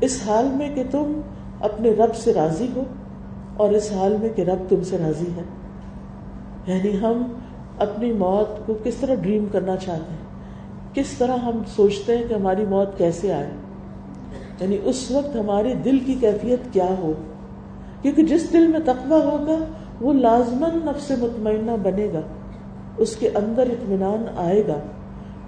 [0.01, 1.21] اس حال میں کہ تم
[1.61, 2.83] اپنے رب سے راضی ہو
[3.57, 5.43] اور اس حال میں کہ رب تم سے راضی ہے۔
[6.67, 7.23] یعنی ہم
[7.79, 10.25] اپنی موت کو کس طرح ڈریم کرنا چاہتے ہیں؟
[10.93, 13.49] کس طرح ہم سوچتے ہیں کہ ہماری موت کیسے آئے؟
[14.59, 17.13] یعنی اس وقت ہمارے دل کی کیفیت کیا ہو؟
[18.01, 19.57] کیونکہ جس دل میں تقوی ہوگا،
[20.01, 22.21] وہ لازمن نفس مطمئنہ بنے گا۔
[22.97, 24.79] اس کے اندر اطمینان آئے گا،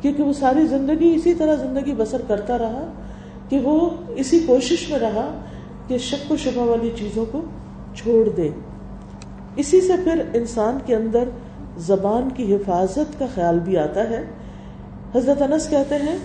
[0.02, 2.86] کیونکہ وہ ساری زندگی اسی طرح زندگی بسر کرتا رہا،
[3.50, 5.30] کہ وہ اسی کوشش میں رہا
[5.88, 7.42] کہ شک و شبہ والی چیزوں کو
[7.96, 8.50] چھوڑ دے۔
[9.56, 11.30] اسی سے پھر انسان کے اندر
[11.78, 14.24] زبان کی حفاظت کا خیال بھی آتا ہے۔
[15.16, 16.18] حضرت انس کہتے ہیں،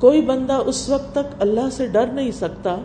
[0.00, 2.76] کوئی بندہ اس وقت تک اللہ سے ڈر نہیں سکتا،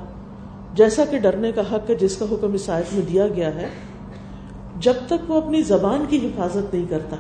[0.74, 3.68] جیسا کہ ڈرنے کا حق ہے جس کا حکم اس آیت میں دیا گیا ہے۔
[4.80, 7.16] جب تک وہ اپنی زبان کی حفاظت نہیں کرتا،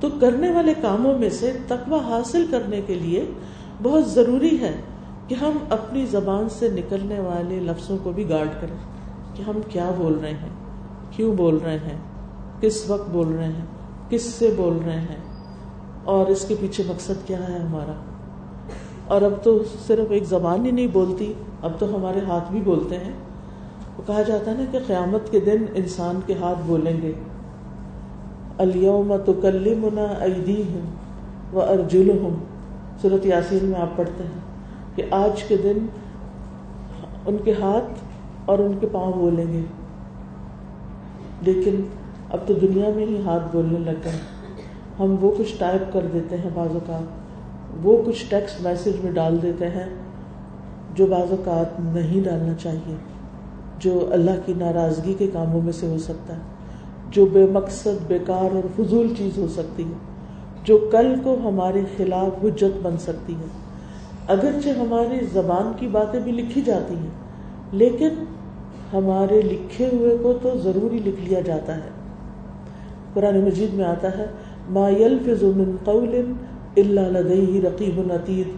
[0.00, 3.24] تو کرنے والے کاموں میں سے تقوی حاصل کرنے کے لیے
[3.82, 4.74] بہت ضروری ہے
[5.28, 8.76] کہ ہم اپنی زبان سے نکلنے والے لفظوں کو بھی گارڈ کریں
[9.34, 10.54] کہ ہم کیا بول رہے ہیں،
[11.10, 11.98] کیوں بول رہے ہیں،
[12.60, 13.66] کس وقت بول رہے ہیں،
[14.08, 15.20] کس سے بول رہے ہیں،
[16.04, 17.92] اور اس کے پیچھے مقصد کیا ہے ہمارا؟
[19.06, 21.32] اور اب تو صرف ایک زبان ہی نہیں بولتی،
[21.62, 23.12] اب تو ہمارے ہاتھ بھی بولتے ہیں۔
[23.98, 27.12] وہ کہا جاتا ہے نا کہ قیامت کے دن انسان کے ہاتھ بولیں گے
[29.26, 30.80] تو کلی منا ایدی ہوں
[32.22, 32.36] ہوں
[33.02, 34.40] صورت یاسین میں آپ پڑھتے ہیں
[34.96, 35.86] کہ آج کے دن
[37.26, 37.98] ان کے ہاتھ
[38.44, 39.62] اور ان کے پاؤں بولیں گے۔
[41.42, 41.82] لیکن
[42.30, 44.18] اب تو دنیا میں ہی ہاتھ بولنے لگ گئے۔
[44.98, 47.02] ہم وہ کچھ ٹائپ کر دیتے ہیں بعض اوقات۔
[47.82, 49.94] وہ کچھ ٹیکسٹ میسج میں ڈال دیتے ہیں
[50.94, 52.96] جو بعض اوقات نہیں ڈالنا چاہیے۔
[53.78, 56.40] جو اللہ کی ناراضگی کے کاموں میں سے ہو سکتا ہے،
[57.10, 59.98] جو بے مقصد، بیکار اور فضول چیز ہو سکتی ہے،
[60.64, 63.46] جو کل کو ہمارے خلاف حجت بن سکتی ہے۔
[64.28, 67.10] اگرچہ ہماری زبان کی باتیں بھی لکھی جاتی ہیں،
[67.72, 68.24] لیکن
[68.92, 71.90] ہمارے لکھے ہوئے کو تو ضروری لکھ لیا جاتا ہے۔
[73.14, 74.26] قرآن مجید میں آتا ہے،
[74.70, 76.14] ما يلفظ من قول
[76.76, 78.48] الا لديه رقیب عتید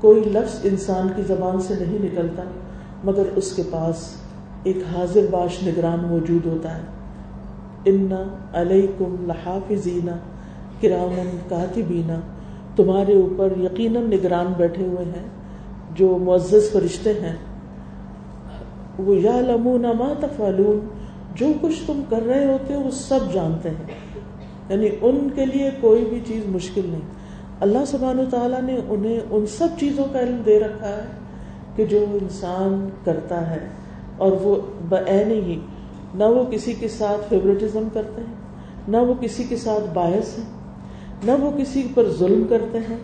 [0.00, 2.42] کوئی لفظ انسان کی زبان سے نہیں نکلتا،
[3.04, 4.04] مگر اس کے پاس
[4.64, 6.82] ایک حاضر باش نگران موجود ہوتا ہے۔
[7.84, 8.08] ان
[8.52, 10.08] علیکم لحافظین
[10.80, 12.20] کرامن کاتبینا
[12.76, 15.28] تمہارے اوپر یقیناً نگران بیٹھے ہوئے ہیں،
[15.94, 17.36] جو معزز فرشتے ہیں۔
[18.98, 20.80] وہ یا لمون ما تفعلون
[21.34, 23.94] جو کچھ تم کر رہے ہوتے ہو، وہ سب جانتے ہیں۔
[24.68, 27.00] یعنی ان کے لیے کوئی بھی چیز مشکل نہیں۔
[27.60, 31.02] اللہ سبحانہ و تعالیٰ نے انہیں ان سب چیزوں کا علم دے رکھا ہے
[31.76, 33.83] کہ جو انسان کرتا ہے۔
[34.16, 34.56] اور وہ
[34.88, 35.60] بعین ہی
[36.14, 38.34] نہ وہ کسی کے ساتھ فیوریٹزم کرتے ہیں،
[38.88, 40.44] نہ وہ کسی کے ساتھ باعث ہیں،
[41.24, 42.98] نہ وہ کسی پر ظلم کرتے ہیں۔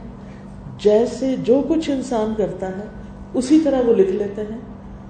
[0.78, 2.84] جیسے جو کچھ انسان کرتا ہے،
[3.34, 4.58] اسی طرح وہ لکھ لیتے ہیں۔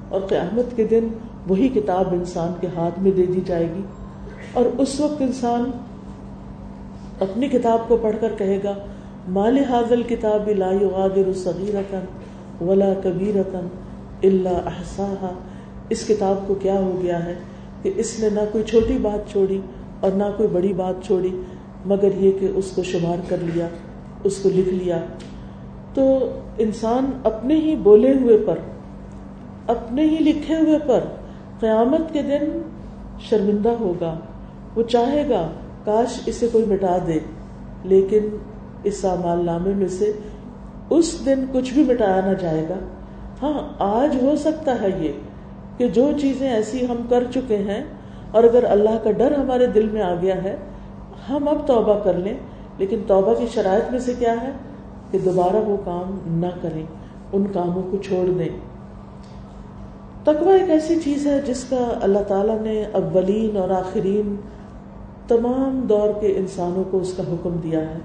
[0.09, 1.09] اور قیامت کے دن
[1.49, 3.83] وہی کتاب انسان کے ہاتھ میں دے دی جائے گی۔
[4.53, 5.71] اور اس وقت انسان
[7.21, 8.75] اپنی کتاب کو پڑھ کر کہے گا
[9.29, 11.99] مال حاضل کتاب لا يغادر صغيرة
[12.61, 13.67] ولا كبيرة
[14.23, 15.33] الا احصاها
[15.91, 17.35] اس کتاب کو کیا ہو گیا ہے
[17.83, 19.61] کہ اس نے نہ کوئی چھوٹی بات چھوڑی
[20.01, 21.43] اور نہ کوئی بڑی بات چھوڑی،
[21.87, 23.69] مگر یہ کہ اس کو شمار کر لیا،
[24.25, 24.99] اس کو لکھ لیا۔
[25.95, 28.59] تو انسان اپنے ہی بولے ہوئے پر،
[29.67, 31.01] اپنے ہی لکھے ہوئے پر
[31.61, 32.63] قیامت کے دن
[33.21, 34.15] شرمندہ ہوگا۔
[34.77, 35.51] وہ چاہے گا،
[35.85, 37.19] کاش اسے کوئی مٹا دے،
[37.85, 38.37] لیکن
[38.85, 40.13] اس سامال نامے میں سے
[40.91, 42.75] اس دن کچھ بھی مٹایا نہ جائے گا۔
[43.43, 45.13] ہاں آج ہو سکتا ہے یہ۔
[45.81, 47.85] کہ جو چیزیں ایسی ہم کر چکے ہیں
[48.31, 50.57] اور اگر اللہ کا ڈر ہمارے دل میں آ گیا ہے،
[51.31, 52.35] ہم اب توبہ کر لیں۔
[52.79, 54.51] لیکن توبہ کی شرائط میں سے کیا ہے؟
[55.11, 56.83] کہ دوبارہ وہ کام نہ کریں،
[57.33, 58.49] ان کاموں کو چھوڑ دیں۔
[60.25, 64.37] تقوی ایک ایسی چیز ہے جس کا اللہ تعالیٰ نے اولین اور آخرین
[65.29, 67.99] تمام دور کے انسانوں کو اس کا حکم دیا ہے۔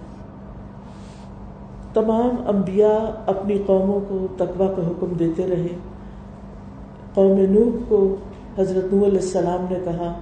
[1.94, 5.95] تمام انبیاء اپنی قوموں کو تقوی کا حکم دیتے رہے۔
[7.15, 7.99] قوم نوح کو
[8.58, 10.13] حضرت نو علیہ السلام نے کہا،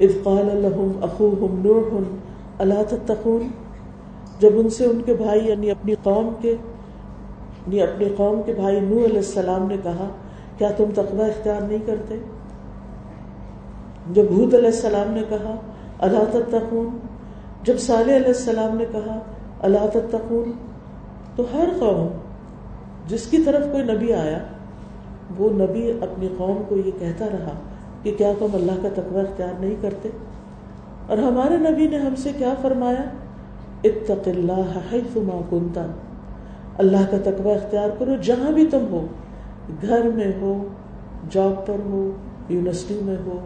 [0.00, 1.96] اذ قال لهم اخوهم نوح،
[2.58, 3.48] الا تتقون؟
[4.40, 8.80] جب ان سے ان کے بھائی یعنی اپنی قوم کے یعنی اپنی قوم کے بھائی
[8.80, 10.08] نو علیہ السلام نے کہا،
[10.58, 12.16] کیا تم تقوی اختیار نہیں کرتے؟
[14.12, 15.54] جب حود علیہ السلام نے کہا
[16.06, 16.88] اللہ تتقون؟
[17.64, 19.18] جب صالح علیہ السلام نے کہا
[19.68, 20.50] اللہ تتقون؟
[21.36, 22.08] تو ہر قوم،
[23.08, 24.38] جس کی طرف کوئی نبی آیا
[25.38, 27.52] وہ نبی اپنی قوم کو یہ کہتا رہا
[28.02, 30.08] کہ کیا تم اللہ کا تقوی اختیار نہیں کرتے؟
[31.06, 33.04] اور ہمارے نبی نے ہم سے کیا فرمایا؟
[33.84, 35.86] اتق اللہ حیث ما کنتا
[36.78, 39.06] اللہ کا تقوی اختیار کرو جہاں بھی تم ہو،
[39.82, 40.68] گھر میں ہو،
[41.30, 42.10] جاب پر ہو،
[42.48, 43.38] یونیورسٹی میں ہو،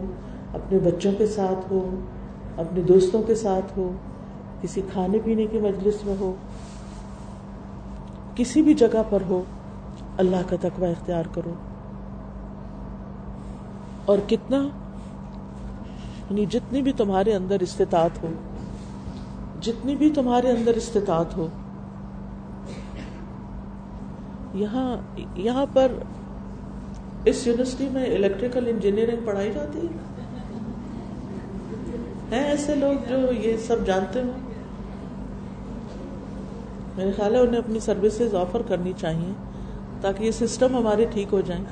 [0.53, 1.95] اپنے بچوں کے ساتھ ہو،
[2.57, 3.91] اپنے دوستوں کے ساتھ ہو،
[4.61, 6.33] کسی کھانے پینے کی مجلس میں ہو،
[8.35, 9.41] کسی بھی جگہ پر ہو،
[10.17, 11.53] اللہ کا تقوی اختیار کرو۔
[14.07, 14.57] اور کتنا
[16.29, 18.29] یعنی جتنی بھی تمہارے اندر استطاعت ہو،
[19.61, 21.47] جتنی بھی تمہارے اندر استطاعت ہو،
[24.53, 24.97] یہاں
[25.35, 25.91] یہاں پر
[27.25, 30.05] اس یونیورسٹی میں الیکٹریکل انجینئرنگ پڑھائی جاتی ہے؟
[32.31, 34.31] ہیں ایسے لوگ جو یہ سب جانتے ہوں؟
[36.95, 39.31] میرے خیال ہے انہیں اپنی سروسز آفر کرنی چاہیے
[40.01, 41.63] تاکہ یہ سسٹم ہمارے ٹھیک ہو جائیں۔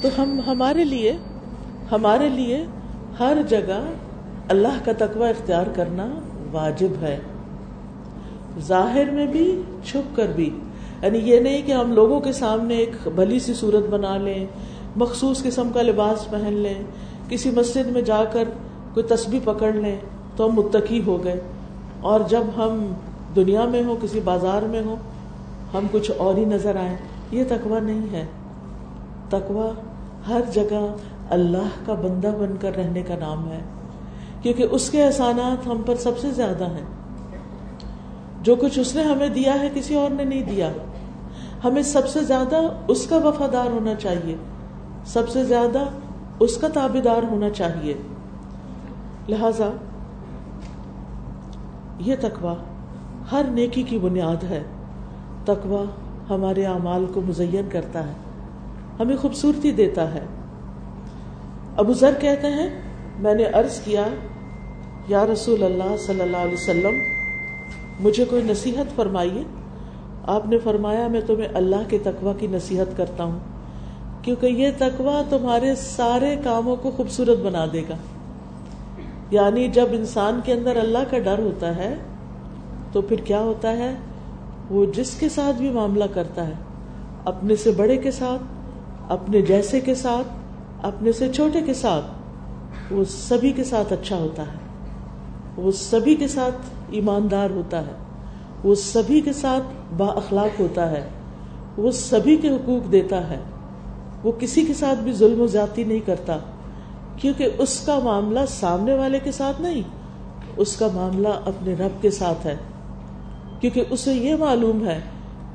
[0.00, 1.16] تو ہم ہمارے لیے
[1.92, 2.64] ہمارے لیے
[3.20, 3.90] ہر جگہ
[4.48, 6.06] اللہ کا تقوی اختیار کرنا
[6.52, 7.18] واجب ہے۔
[8.60, 10.58] ظاہر میں بھی، چھپ کر بھی۔
[11.02, 14.46] یعنی یہ نہیں کہ ہم لوگوں کے سامنے ایک بھلی سی صورت بنا لیں،
[14.96, 16.74] مخصوص قسم کا لباس پہن لیں،
[17.28, 18.44] کسی مسجد میں جا کر
[18.94, 19.98] کوئی تسبیح پکڑ لیں
[20.36, 21.40] تو ہم متقی ہو گئے۔
[22.00, 22.92] اور جب ہم
[23.36, 24.96] دنیا میں ہوں، کسی بازار میں ہوں،
[25.74, 26.96] ہم کچھ اور ہی نظر آئیں،
[27.30, 28.26] یہ تقوی نہیں ہے۔
[29.28, 29.87] تقوی
[30.28, 30.94] ہر جگہ
[31.30, 33.60] اللہ کا بندہ بن کر رہنے کا نام ہے۔
[34.42, 36.84] کیونکہ اس کے احسانات ہم پر سب سے زیادہ ہیں۔
[38.42, 40.72] جو کچھ اس نے ہمیں دیا ہے، کسی اور نے نہیں دیا۔
[41.64, 42.56] ہمیں سب سے زیادہ
[42.88, 44.36] اس کا وفادار ہونا چاہیے۔
[45.04, 45.78] سب سے زیادہ
[46.40, 47.94] اس کا تابے دار ہونا چاہیے۔
[49.28, 49.70] لہذا
[51.98, 52.54] یہ تقوا
[53.32, 54.62] ہر نیکی کی بنیاد ہے۔
[55.44, 55.84] تقوا
[56.30, 58.12] ہمارے اعمال کو مزین کرتا ہے۔
[59.00, 60.20] ہمیں خوبصورتی دیتا ہے۔
[61.76, 62.82] ابو ذر کہتے ہیں،
[63.18, 64.04] میں نے عرض کیا،
[65.08, 66.94] یا رسول اللہ صلی اللہ علیہ وسلم،
[68.00, 69.42] مجھے کوئی نصیحت فرمائیے۔
[70.26, 73.38] آپ نے فرمایا، میں تمہیں اللہ کے تقوی کی نصیحت کرتا ہوں،
[74.22, 77.94] کیونکہ یہ تقوی تمہارے سارے کاموں کو خوبصورت بنا دے گا۔
[79.30, 81.94] یعنی جب انسان کے اندر اللہ کا ڈر ہوتا ہے،
[82.92, 83.94] تو پھر کیا ہوتا ہے؟
[84.70, 86.52] وہ جس کے ساتھ بھی معاملہ کرتا ہے،
[87.24, 88.42] اپنے سے بڑے کے ساتھ
[89.08, 90.26] اپنے جیسے کے ساتھ،
[90.86, 92.04] اپنے سے چھوٹے کے ساتھ،
[92.92, 94.68] وہ سبھی کے ساتھ اچھا ہوتا ہے۔
[95.56, 96.54] وہ سبھی کے ساتھ
[96.90, 97.92] ایماندار ہوتا ہے۔
[98.64, 101.08] وہ سبھی کے ساتھ با اخلاق ہوتا ہے۔
[101.76, 103.38] وہ سبھی کے حقوق دیتا ہے۔
[104.22, 106.38] وہ کسی کے ساتھ بھی ظلم و زیادتی نہیں کرتا۔
[107.16, 109.82] کیونکہ اس کا معاملہ سامنے والے کے ساتھ نہیں،
[110.56, 112.56] اس کا معاملہ اپنے رب کے ساتھ ہے۔
[113.60, 115.00] کیونکہ اسے یہ معلوم ہے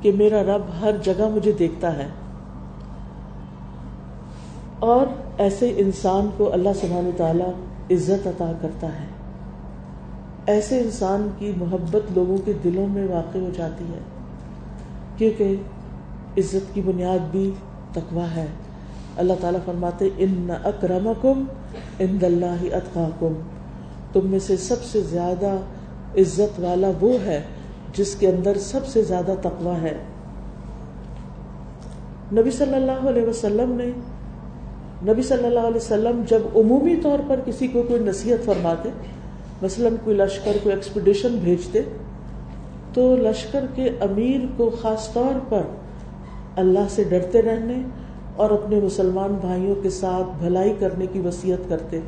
[0.00, 2.08] کہ میرا رب ہر جگہ مجھے دیکھتا ہے۔
[4.78, 5.06] اور
[5.38, 7.44] ایسے انسان کو اللہ سبحانہ تعالی
[7.94, 9.06] عزت عطا کرتا ہے۔
[10.46, 13.98] ایسے انسان کی محبت لوگوں کے دلوں میں واقع ہو جاتی ہے۔
[15.16, 15.56] کیونکہ
[16.38, 17.50] عزت کی بنیاد بھی
[17.92, 18.46] تقوا ہے۔
[19.16, 21.44] اللہ تعالیٰ فرماتے ان اکرمکم
[21.98, 23.32] ان اللہ اتقاکم
[24.12, 25.56] تم میں سے سب سے زیادہ
[26.20, 27.42] عزت والا وہ ہے
[27.94, 29.98] جس کے اندر سب سے زیادہ تقوا ہے۔
[32.32, 33.90] نبی صلی اللہ علیہ وسلم نے
[35.02, 38.88] نبی صلی اللہ علیہ وسلم جب عمومی طور پر کسی کو کوئی نصیحت فرماتے،
[39.62, 41.82] مثلا کوئی لشکر کوئی ایکسپیڈیشن بھیجتے،
[42.94, 45.62] تو لشکر کے امیر کو خاص طور پر
[46.56, 47.82] اللہ سے ڈرتے رہنے
[48.36, 52.00] اور اپنے مسلمان بھائیوں کے ساتھ بھلائی کرنے کی وصیت کرتے۔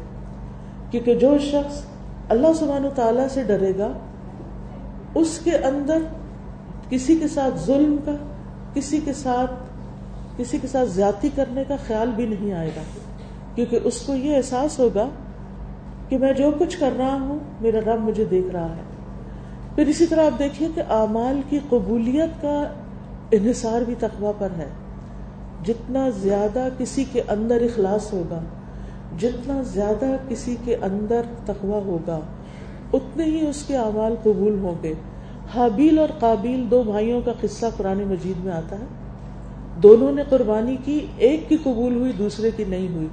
[0.90, 1.82] کیونکہ جو شخص
[2.28, 3.92] اللہ سبحان و تعالیٰ سے ڈرے گا،
[5.14, 5.98] اس کے اندر
[6.90, 8.12] کسی کے ساتھ ظلم کا،
[8.74, 9.45] کسی کے ساتھ
[10.36, 12.82] کسی کے ساتھ زیادتی کرنے کا خیال بھی نہیں آئے گا۔
[13.54, 15.08] کیونکہ اس کو یہ احساس ہوگا
[16.08, 18.82] کہ میں جو کچھ کر رہا ہوں، میرا رب مجھے دیکھ رہا ہے۔
[19.74, 22.64] پھر اسی طرح آپ دیکھیے کہ اعمال کی قبولیت کا
[23.30, 24.66] انحصار بھی تقوا پر ہے۔
[25.64, 28.40] جتنا زیادہ کسی کے اندر اخلاص ہوگا،
[29.18, 32.20] جتنا زیادہ کسی کے اندر تقوا ہوگا،
[32.92, 34.94] اتنے ہی اس کے اعمال قبول ہوں گے۔
[35.54, 38.84] حابیل اور قابیل دو بھائیوں کا قصہ قرآن مجید میں آتا ہے۔
[39.82, 43.08] دونوں نے قربانی کی، ایک کی قبول ہوئی، دوسرے کی نہیں ہوئی۔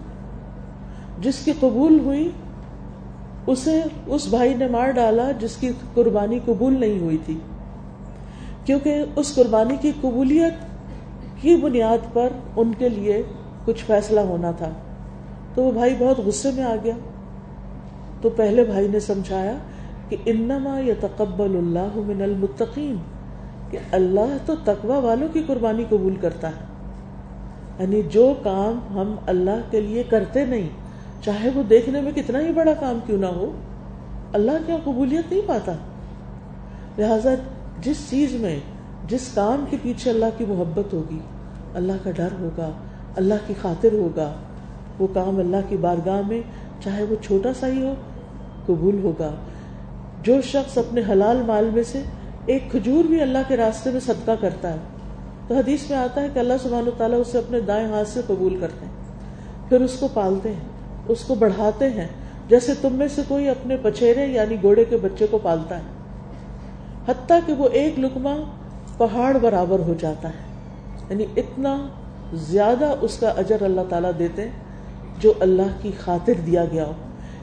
[1.19, 2.29] جس کی قبول ہوئی،
[3.47, 7.37] اسے اس بھائی نے مار ڈالا جس کی قربانی قبول نہیں ہوئی تھی۔
[8.65, 10.53] کیونکہ اس قربانی کی قبولیت
[11.41, 13.23] کی بنیاد پر ان کے لیے
[13.65, 14.69] کچھ فیصلہ ہونا تھا۔
[15.53, 16.93] تو وہ بھائی بہت غصے میں آ گیا۔
[18.21, 19.57] تو پہلے بھائی نے سمجھایا
[20.09, 22.95] کہ انما یا تقبل اللہ من المتقین۔
[23.73, 26.73] کہ اللہ تو تقوا والوں کی قربانی قبول کرتا ہے۔
[27.79, 30.69] یعنی جو کام ہم اللہ کے لیے کرتے نہیں،
[31.23, 33.51] چاہے وہ دیکھنے میں کتنا ہی بڑا کام کیوں نہ ہو،
[34.33, 35.73] اللہ کیا قبولیت نہیں پاتا؟
[36.97, 37.33] لہذا
[37.81, 38.59] جس چیز میں،
[39.07, 41.19] جس کام کے پیچھے اللہ کی محبت ہوگی،
[41.75, 42.71] اللہ کا ڈر ہوگا،
[43.15, 44.33] اللہ کی خاطر ہوگا،
[44.99, 46.41] وہ کام اللہ کی بارگاہ میں
[46.83, 47.93] چاہے وہ چھوٹا سا ہی ہو،
[48.65, 49.31] قبول ہوگا۔
[50.23, 52.01] جو شخص اپنے حلال مال میں سے
[52.45, 54.77] ایک کھجور بھی اللہ کے راستے میں صدقہ کرتا ہے۔
[55.47, 58.57] تو حدیث میں آتا ہے کہ اللہ سبحانہ تعالیٰ اسے اپنے دائیں ہاتھ سے قبول
[58.59, 58.93] کرتے ہیں۔
[59.69, 60.67] پھر اس کو پالتے ہیں،
[61.07, 62.07] اس کو بڑھاتے ہیں،
[62.49, 65.83] جیسے تم میں سے کوئی اپنے پچھیرے یعنی گوڑے کے بچے کو پالتا ہے۔
[67.07, 68.35] حتیٰ کہ وہ ایک لکما
[68.97, 70.53] پہاڑ برابر ہو جاتا ہے۔
[71.09, 71.87] یعنی اتنا
[72.33, 74.47] زیادہ اس کا اجر اللہ تعالیٰ دیتے
[75.19, 76.93] جو اللہ کی خاطر دیا گیا ہو۔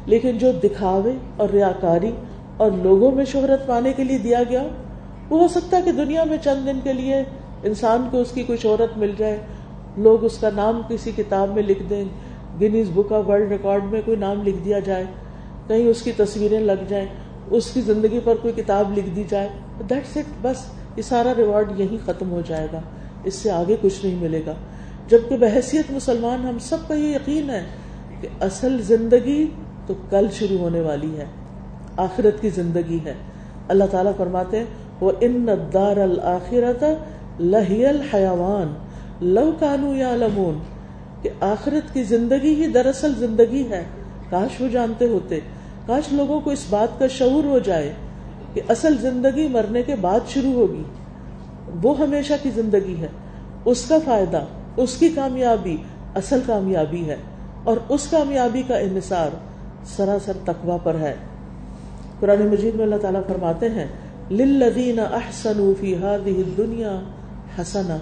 [0.07, 2.11] لیکن جو دکھاوے اور ریاکاری
[2.57, 4.69] اور لوگوں میں شہرت پانے کے لیے دیا گیا ہو
[5.31, 7.23] وہ ہو سکتا ہے کہ دنیا میں چند دن کے لیے
[7.63, 9.39] انسان کو اس کی کوئی شہرت مل جائے،
[9.97, 12.05] لوگ اس کا نام کسی کتاب میں لکھ دیں،
[12.61, 15.05] Guinness book of world record میں کوئی نام لکھ دیا جائے،
[15.67, 17.07] کہیں اس کی تصویریں لگ جائیں،
[17.51, 19.49] اس کی زندگی پر کوئی کتاب لکھ دی جائے
[19.91, 20.65] دیٹس اٹ بس
[20.97, 22.81] یہ سارا ریوارڈ یہی ختم ہو جائے گا،
[23.25, 24.55] اس سے آگے کچھ نہیں ملے گا۔
[25.09, 27.65] جبکہ بحثیت مسلمان، ہم سب کا یہ یقین ہے
[28.21, 29.45] کہ اصل زندگی
[29.87, 31.27] تو کل شروع ہونے والی ہے،
[31.97, 33.15] آخرت کی زندگی ہے۔
[33.69, 34.63] اللہ تعالیٰ فرماتے
[35.01, 36.85] وہ ان دار الآخرت
[37.41, 38.75] لہی الحیوان
[39.21, 40.59] لو کانو یا لمون
[41.23, 43.85] کہ آخرت کی زندگی ہی دراصل زندگی ہے۔
[44.31, 45.41] کاش وہ جانتے ہوتے۔
[45.87, 47.93] کاش لوگوں کو اس بات کا شعور ہو جائے
[48.55, 50.83] کہ اصل زندگی مرنے کے بعد شروع ہوگی۔
[51.83, 53.09] وہ ہمیشہ کی زندگی ہے۔
[53.65, 54.45] اس کا فائدہ،
[54.77, 55.77] اس کی کامیابی
[56.15, 57.17] اصل کامیابی ہے۔
[57.65, 59.31] اور اس کامیابی کا انحصار
[59.85, 61.15] سراسر تقوا پر ہے۔
[62.21, 63.87] قرآن مجید میں اللہ تعالیٰ فرماتے ہیں
[64.31, 67.01] للذین احسنوا فی هذه الدنیا
[67.59, 67.97] حسنا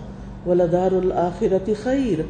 [0.46, 2.20] ولدار الاخرت خیر،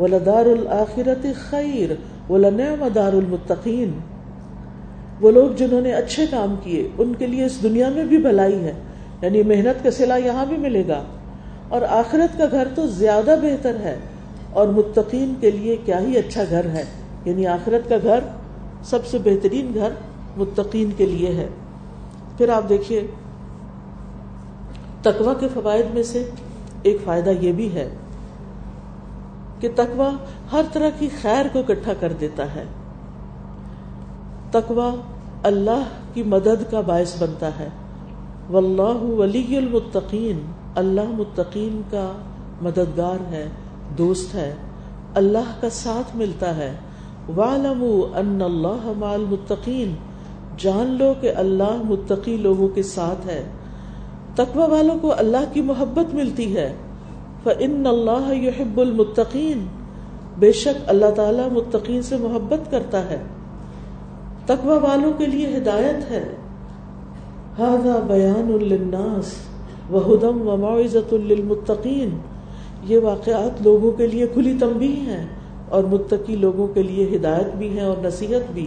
[0.00, 1.92] ولدار الاخرت خیر،
[2.32, 3.90] ولنعم دار المتقین۔
[5.20, 8.58] وہ لوگ جنہوں نے اچھے کام کیے، ان کے لیے اس دنیا میں بھی بھلائی
[8.64, 8.72] ہے
[9.22, 11.02] یعنی محنت کا صلاح یہاں بھی ملے گا۔
[11.68, 13.96] اور آخرت کا گھر تو زیادہ بہتر ہے،
[14.52, 16.84] اور متقین کے لیے کیا ہی اچھا گھر ہے۔
[17.24, 18.20] یعنی آخرت کا گھر
[18.82, 19.90] سب سے بہترین گھر
[20.36, 21.46] متقین کے لیے ہے۔
[22.38, 23.06] پھر آپ دیکھیے
[25.02, 26.30] تقوا کے فوائد میں سے
[26.82, 27.90] ایک فائدہ یہ بھی ہے
[29.60, 30.10] کہ تقوا
[30.52, 32.64] ہر طرح کی خیر کو اکٹھا کر دیتا ہے۔
[34.50, 34.90] تقوا
[35.42, 35.82] اللہ
[36.14, 37.68] کی مدد کا باعث بنتا ہے۔
[38.50, 40.40] واللہ ولی المتقین،
[40.74, 42.12] اللہ متقین کا
[42.62, 43.48] مددگار ہے،
[43.98, 44.54] دوست ہے،
[45.14, 46.74] اللہ کا ساتھ ملتا ہے۔
[47.28, 49.94] ان اللہ مال متقین
[50.58, 53.44] جان لو کہ اللہ متقی لوگوں کے ساتھ ہے۔
[54.34, 56.72] تقوی والوں کو اللہ کی محبت ملتی ہے۔
[57.42, 59.66] فن اللہ یحب المتقین
[60.38, 63.18] بے شک اللہ تعالی متقین سے محبت کرتا ہے۔
[64.46, 66.24] تقوی والوں کے لیے ہدایت ہے۔
[67.64, 69.32] هذا بیان للناس
[69.92, 72.18] وهدم وموعظۃ للمتقین
[72.84, 75.26] یہ واقعات لوگوں کے لیے کھلی تنبیہ ہیں
[75.68, 78.66] اور متقی لوگوں کے لیے ہدایت بھی ہیں اور نصیحت بھی۔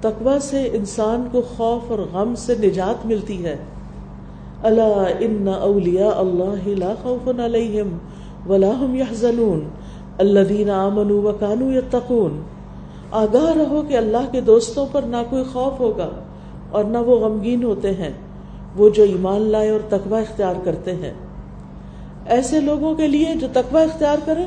[0.00, 3.56] تقوی سے انسان کو خوف اور غم سے نجات ملتی ہے۔
[4.62, 7.98] اللہ ان اولیاء اللہ لا خوف علیہم
[8.50, 9.68] ولا هم يحزنون
[10.18, 12.42] الذين امنوا وكانوا يتقون
[13.10, 16.08] آگاہ رہو کہ اللہ کے دوستوں پر نہ کوئی خوف ہوگا
[16.70, 18.10] اور نہ وہ غمگین ہوتے ہیں۔
[18.76, 21.12] وہ جو ایمان لائے اور تقوی اختیار کرتے ہیں۔
[22.26, 24.46] ایسے لوگوں کے لیے جو تقوی اختیار کرے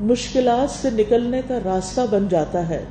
[0.00, 2.84] مشکلات سے نکلنے کا راستہ بن جاتا ہے۔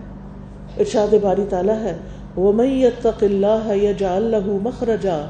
[0.80, 1.98] ارشاد باری تعالیٰ ہے،
[2.38, 5.30] وَمَن يَتَّقِ اللَّهَ يَجْعَل لَّهُ مَخْرَجًا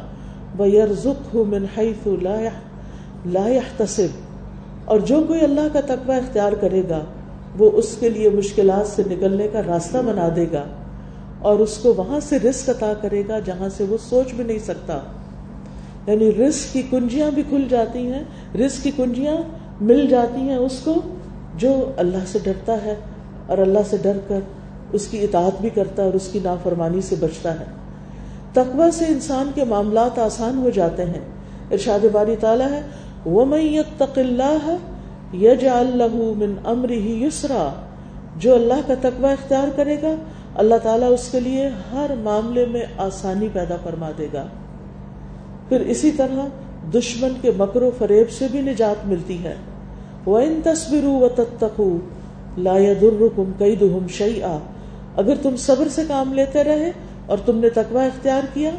[0.60, 2.10] وَيَرْزُقْهُ مِنْ حَيْثُ
[3.26, 4.32] لَا يَحْتَسِبُ۔
[4.86, 7.00] اور جو کوئی اللہ کا تقوی اختیار کرے گا،
[7.58, 10.64] وہ اس کے لیے مشکلات سے نکلنے کا راستہ بنا دے گا۔
[11.40, 14.60] اور اس کو وہاں سے رزق عطا کرے گا جہاں سے وہ سوچ بھی نہیں
[14.60, 15.00] سکتا۔
[16.08, 18.24] یعنی رزق کی کنجیاں بھی کھل جاتی ہیں،
[18.56, 19.38] رزق کی کنجیاں
[19.82, 20.96] مل جاتی ہیں اس کو
[21.58, 22.96] جو اللہ سے ڈرتا ہے
[23.48, 24.40] اور اللہ سے ڈر کر
[24.94, 27.66] اس کی اطاعت بھی کرتا ہے اور اس کی نافرمانی سے بچتا ہے۔
[28.54, 31.22] تقوی سے انسان کے معاملات آسان ہو جاتے ہیں۔
[31.72, 32.82] ارشاد باری تعالیٰ ہے،
[33.26, 34.72] وَمَن يَتَّقِ اللَّهَ
[35.36, 37.74] يَجْعَل لَّهُ مِنْ أَمْرِهِ يُسْرًا۔
[38.38, 40.16] جو اللہ کا تقوی اختیار کرے گا،
[40.56, 44.48] اللہ تعالیٰ اس کے لیے ہر معاملے میں آسانی پیدا فرما دے گا۔
[45.70, 46.48] پھر اسی طرح
[46.94, 49.56] دشمن کے مکر و فریب سے بھی نجات ملتی ہے۔
[50.28, 51.98] وَإِن تَصْبِرُوا وَتَتَّقُوا
[52.58, 54.60] لَا يَضُرُّكُمْ كَيْدُهُمْ شَيْئًا۔
[55.16, 56.92] اگر تم صبر سے کام لیتے رہے
[57.26, 58.72] اور تم نے تقوی اختیار کیا،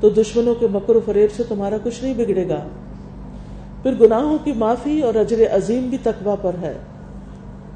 [0.00, 2.60] تو دشمنوں کے مکر و فریب سے تمہارا کچھ نہیں بگڑے گا۔
[3.82, 6.74] پھر گناہوں کی معافی اور اجر عظیم بھی تقوی پر ہے۔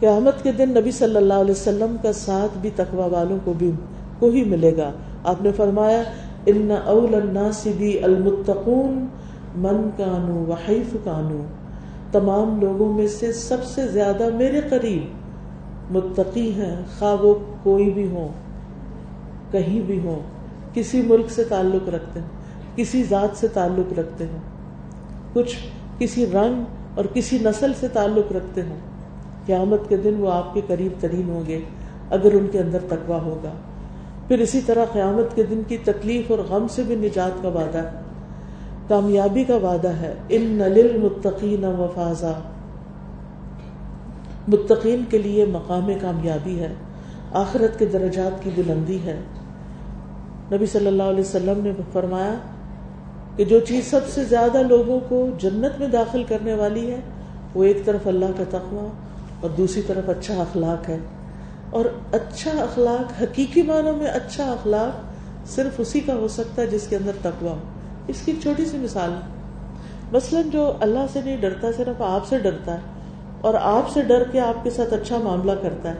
[0.01, 3.71] قیامت کے دن نبی صلی اللہ علیہ وسلم کا ساتھ بھی تقوی والوں کو بھی،
[4.19, 4.93] کو ہی ملے گا۔
[5.25, 6.03] آپ نے فرمایا،
[6.47, 9.07] ان اول الناس بی المتقون
[9.57, 11.43] من کانو وحیف کانو
[12.13, 15.20] تمام لوگوں میں سے سب سے زیادہ میرے قریب
[15.91, 18.29] متقی ہیں، خواہ وہ کوئی بھی ہو
[19.51, 20.21] کہیں بھی ہو
[20.75, 22.27] کسی ملک سے تعلق رکھتے ہیں،
[22.77, 24.41] کسی ذات سے تعلق رکھتے ہیں،
[25.33, 25.57] کچھ
[25.99, 26.63] کسی رنگ
[26.95, 28.79] اور کسی نسل سے تعلق رکھتے ہیں۔
[29.47, 31.59] قیامت کے دن وہ آپ کے قریب ترین ہوں گے،
[32.11, 33.53] اگر ان کے اندر تقوا ہوگا۔
[34.29, 37.79] پھر اسی طرح قیامت کے دن کی تکلیف اور غم سے بھی نجات کا وعدہ
[37.79, 38.01] ہے،
[38.89, 42.41] کامیابی کا وعدہ ہے، ان نل متقین وفاظہ
[44.53, 46.75] متقین کے لیے مقام کامیابی ہے،
[47.33, 49.21] آخرت کے درجات کی بلندی ہے۔
[50.53, 52.35] نبی صلی اللہ علیہ وسلم نے فرمایا
[53.37, 57.01] کہ جو چیز سب سے زیادہ لوگوں کو جنت میں داخل کرنے والی ہے،
[57.55, 58.89] وہ ایک طرف اللہ کا تقوی
[59.41, 60.99] اور دوسری طرف اچھا اخلاق ہے۔
[61.71, 65.01] اور اچھا اخلاق، حقیقی معنوں میں اچھا اخلاق
[65.49, 67.57] صرف اسی کا ہو سکتا ہے جس کے اندر تقوی ہو۔
[68.07, 69.43] اس کی ایک چھوٹی سی مثال ہے۔
[70.13, 73.00] مثلاً جو اللہ سے نہیں ڈرتا، صرف آپ سے ڈرتا ہے۔
[73.41, 75.97] اور آپ سے ڈر کے آپ کے ساتھ اچھا معاملہ کرتا ہے۔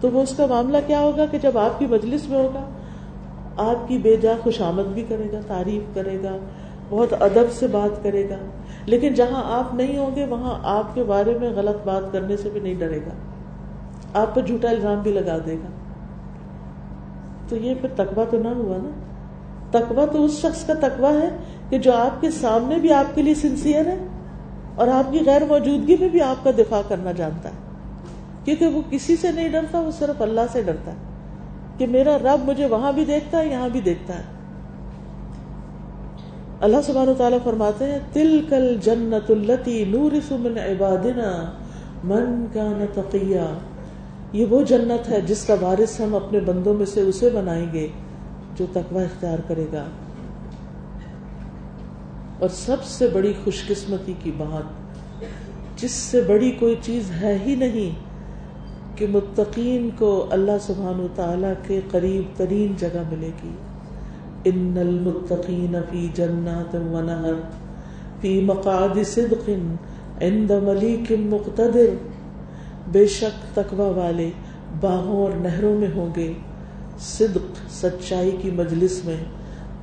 [0.00, 2.60] تو وہ اس کا معاملہ کیا ہوگا کہ جب آپ کی مجلس میں ہوگا،
[3.56, 6.36] آپ کی بے جا خوش آمد بھی کرے گا، تعریف کرے گا،
[6.90, 8.36] بہت ادب سے بات کرے گا۔
[8.86, 12.50] لیکن جہاں آپ نہیں ہوں گے، وہاں آپ کے بارے میں غلط بات کرنے سے
[12.52, 13.10] بھی نہیں ڈرے گا۔
[14.20, 15.68] آپ پہ جھوٹا الزام بھی لگا دے گا۔
[17.48, 18.90] تو یہ پھر تقوا تو نہ ہوا نا۔
[19.70, 21.28] تقوا تو اس شخص کا تقوا ہے
[21.68, 23.98] کہ جو آپ کے سامنے بھی آپ کے لیے سنسیئر ہے۔
[24.76, 27.54] اور آپ کی غیر موجودگی میں بھی آپ کا دفاع کرنا جانتا ہے۔
[28.44, 30.96] کیونکہ وہ کسی سے نہیں ڈرتا، وہ صرف اللہ سے ڈرتا ہے
[31.78, 34.22] کہ میرا رب مجھے وہاں بھی دیکھتا ہے، یہاں بھی دیکھتا ہے۔
[36.60, 41.50] اللہ سبحانہ تعالیٰ فرماتے ہیں تل کل جنت التی نور من عبادنا
[42.04, 43.58] من کا نتقیا
[44.32, 47.88] یہ وہ جنت ہے جس کا وارث ہم اپنے بندوں میں سے اسے بنائیں گے
[48.56, 49.84] جو تقوی اختیار کرے گا۔
[52.38, 54.84] اور سب سے بڑی خوش قسمتی کی بات،
[55.80, 57.90] جس سے بڑی کوئی چیز ہے ہی نہیں
[58.98, 63.50] کہ متقین کو اللہ سبحان و تعالی کے قریب ترین جگہ ملے گی۔
[64.44, 67.32] ان المتقین فی جنات و نہر،
[68.20, 69.50] فی مقعد صدق
[70.20, 71.86] عند ملیک مقتدر۔
[72.92, 74.30] بے شک تقوی والے
[74.80, 76.32] باہوں اور نہروں میں ہوں گے۔
[76.98, 79.16] صدق، سچائی کی مجلس میں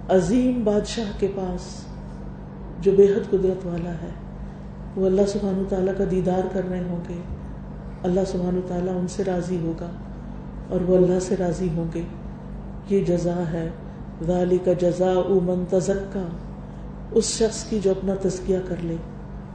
[0.10, 1.91] عظیم بادشاہ کے پاس۔
[2.82, 4.10] جو بے حد قدرت والا ہے،
[4.96, 7.22] وہ اللہ سبحان تعالیٰ کا دیدار کر رہے ہوں گے۔
[8.04, 9.88] اللہ سبحان تعالیٰ ان سے راضی ہوگا
[10.70, 12.02] اور وہ اللہ سے راضی ہوں گے۔
[12.90, 13.70] یہ جزا ہے۔
[14.28, 16.28] غالی کا جزا امن تزکا۔
[17.12, 18.96] اس شخص کی جو اپنا تزکیہ کر لے،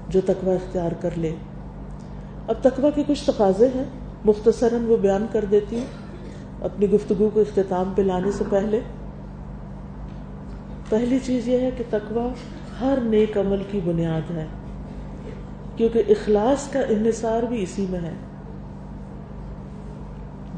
[0.08, 1.34] جو تقوی اختیار کر لے۔
[2.48, 3.84] اب تقوی کے کچھ تقاضے ہیں۔
[4.24, 5.86] مختصراً وہ بیان کر دیتی ہوں۔
[6.64, 8.80] اپنی گفتگو کو اختتام پہ لانے سے پہلے۔
[10.88, 12.28] پہلی چیز یہ ہے کہ تقوی
[12.80, 14.46] ہر نیک عمل کی بنیاد ہے۔
[15.76, 18.12] کیونکہ اخلاص کا انحصار بھی اسی میں ہے۔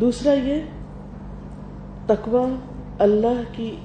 [0.00, 0.60] دوسرا یہ،
[2.06, 2.54] تقوی
[2.98, 3.76] اللہ کی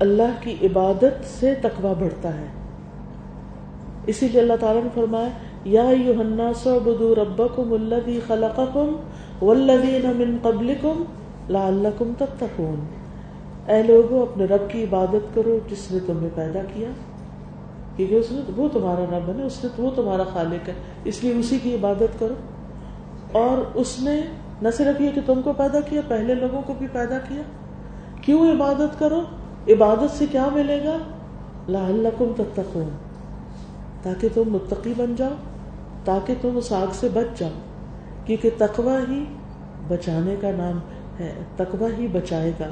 [0.00, 2.46] اللہ کی عبادت سے تقوی بڑھتا ہے۔
[4.06, 5.28] اسی لیے اللہ تعالیٰ نے فرمایا،
[5.64, 8.96] یا الناس اعبدوا ربکم الذی خلقکم
[9.44, 11.04] والذین من قبلکم
[11.48, 12.80] لعلکم تتقون۔
[13.70, 16.88] اے لوگوں اپنے رب کی عبادت کرو جس نے تمہیں پیدا کیا۔
[17.96, 20.74] کیونکہ اس نے وہ تمہارا رب ہے اس نے وہ تمہارا خالق ہے،
[21.04, 22.34] اس لیے اسی کی عبادت کرو۔
[23.32, 24.20] اور اس نے
[24.62, 27.42] نہ صرف یہ کہ تم کو پیدا کیا، پہلے لوگوں کو بھی پیدا کیا۔
[28.22, 29.20] کیوں عبادت کرو؟
[29.68, 30.98] عبادت سے کیا ملے گا؟
[31.68, 32.88] لعلکم تتقون۔
[34.02, 35.34] تاکہ تم متقی بن جاؤ،
[36.04, 37.50] تاکہ تم اس آگ سے بچ جاؤ۔
[38.24, 39.24] کیونکہ تقوی ہی
[39.88, 40.78] بچانے کا نام
[41.20, 42.68] ہے، تقوی ہی بچائے گا۔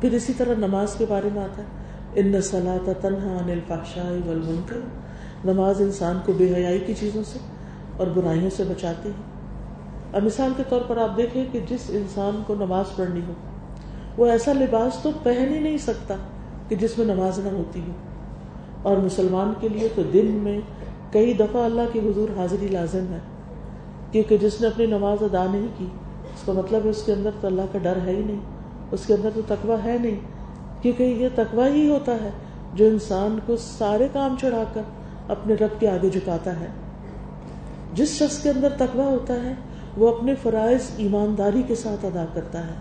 [0.00, 1.79] پھر اسی طرح نماز کے بارے میں آتا ہے۔
[2.14, 4.76] ان سلاۃ تنہا عن الفحشاء والمنکر،
[5.44, 7.38] نماز انسان کو بے حیائی کی چیزوں سے
[7.96, 9.14] اور برائیوں سے بچاتی ہے۔
[10.12, 13.32] اب مثال کے طور پر آپ دیکھیں کہ جس انسان کو نماز پڑھنی ہو،
[14.16, 16.14] وہ ایسا لباس تو پہن ہی نہیں سکتا
[16.68, 17.92] کہ جس میں نماز نہ ہوتی ہو۔
[18.82, 20.60] اور مسلمان کے لیے تو دن میں
[21.12, 23.18] کئی دفعہ اللہ کی حضور حاضری لازم ہے،
[24.10, 25.86] کیونکہ جس نے اپنی نماز ادا نہیں کی،
[26.24, 28.40] اس کا مطلب ہے اس کے اندر تو اللہ کا ڈر ہے ہی نہیں،
[28.90, 30.39] اس کے اندر تو تقوی ہے نہیں۔
[30.82, 32.30] کیونکہ یہ تقوی ہی ہوتا ہے
[32.74, 34.82] جو انسان کو سارے کام چڑھا کر
[35.28, 36.66] اپنے رب کے آگے جھکاتا ہے۔
[37.94, 39.54] جس شخص کے اندر تقوی ہوتا ہے،
[39.96, 42.74] وہ اپنے فرائض ایمانداری کے ساتھ ادا کرتا ہے۔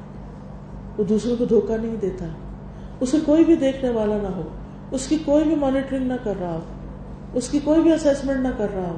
[0.97, 2.25] وہ دوسروں کو دھوکہ نہیں دیتا۔
[2.99, 4.41] اسے کوئی بھی دیکھنے والا نہ ہو۔
[4.91, 6.59] اس کی کوئی بھی مانیٹرنگ نہ کر رہا ہو۔
[7.33, 8.97] اس کی کوئی بھی اسیسمنٹ نہ کر رہا ہو۔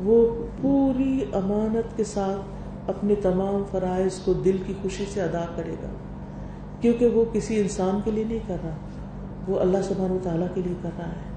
[0.00, 2.40] وہ پوری امانت کے ساتھ
[2.90, 5.88] اپنے تمام فرائض کو دل کی خوشی سے ادا کرے گا۔
[6.82, 8.74] کیونکہ وہ کسی انسان کے لیے نہیں کر رہا،
[9.48, 11.32] وہ اللہ سبحانہ تعالیٰ کے لیے کر رہا ہے۔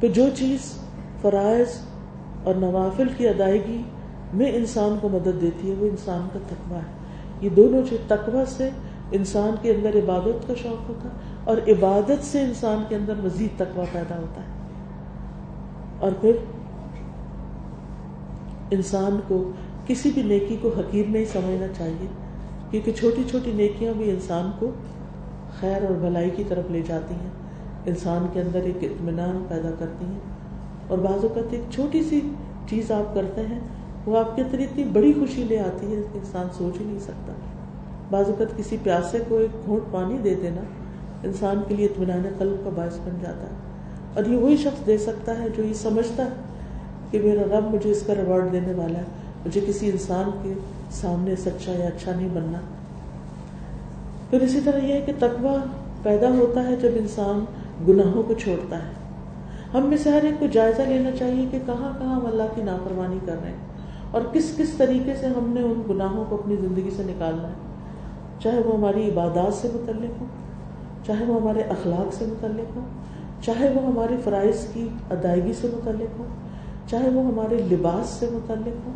[0.00, 0.78] پھر جو چیز
[1.22, 1.66] فرائض
[2.44, 3.82] اور نوافل کی ادائیگی
[4.34, 7.06] میں انسان کو مدد دیتی ہے، وہ انسان کا تقوی ہے۔
[7.40, 8.70] یہ دونوں چیز، تقوی سے
[9.12, 11.14] انسان کے اندر عبادت کا شوق ہوتا ہے
[11.44, 14.48] اور عبادت سے انسان کے اندر مزید تقوی پیدا ہوتا ہے۔
[15.98, 16.32] اور پھر
[18.70, 19.50] انسان کو
[19.86, 22.25] کسی بھی نیکی کو حقیر نہیں سمجھنا چاہیے۔
[22.70, 24.70] کیونکہ چھوٹی چھوٹی نیکیاں بھی انسان کو
[25.60, 27.30] خیر اور بھلائی کی طرف لے جاتی ہیں۔
[27.86, 30.18] انسان کے اندر ایک اطمینان پیدا کرتی ہیں۔
[30.88, 32.20] اور بعض اوقات ایک چھوٹی سی
[32.68, 33.60] چیز آپ کرتے ہیں،
[34.06, 36.98] وہ آپ کے اندر اتنی بڑی خوشی لے آتی ہے کہ انسان سوچ ہی نہیں
[36.98, 37.32] سکتا۔
[38.10, 40.60] بعض اوقات کسی پیاسے کو ایک گھونٹ پانی دے دینا
[41.22, 43.56] انسان کے لیے اطمینان قلب کا باعث بن جاتا ہے۔
[44.14, 46.30] اور یہ وہی شخص دے سکتا ہے جو یہ سمجھتا ہے
[47.10, 49.04] کہ میرا رب مجھے اس کا ریوارڈ دینے والا ہے،
[49.46, 50.52] مجھے کسی انسان کے
[50.90, 52.58] سامنے سچا یا اچھا نہیں بننا۔
[54.30, 55.56] پھر اسی طرح یہ ہے کہ تقوی
[56.02, 57.44] پیدا ہوتا ہے جب انسان
[57.88, 58.92] گناہوں کو چھوڑتا ہے۔
[59.74, 62.62] ہم میں سے ہر ایک کو جائزہ لینا چاہیے کہ کہاں کہاں ہم اللہ کی
[62.62, 63.56] نافرمانی کر رہے ہیں
[64.10, 67.54] اور کس کس طریقے سے ہم نے ان گناہوں کو اپنی زندگی سے نکالنا ہے۔
[68.42, 70.26] چاہے وہ ہماری عبادات سے متعلق ہو
[71.06, 72.80] چاہے وہ ہمارے اخلاق سے متعلق ہو
[73.42, 76.24] چاہے وہ ہمارے فرائض کی ادائیگی سے متعلق ہو
[76.86, 78.92] چاہے وہ ہمارے لباس سے متعلق ہو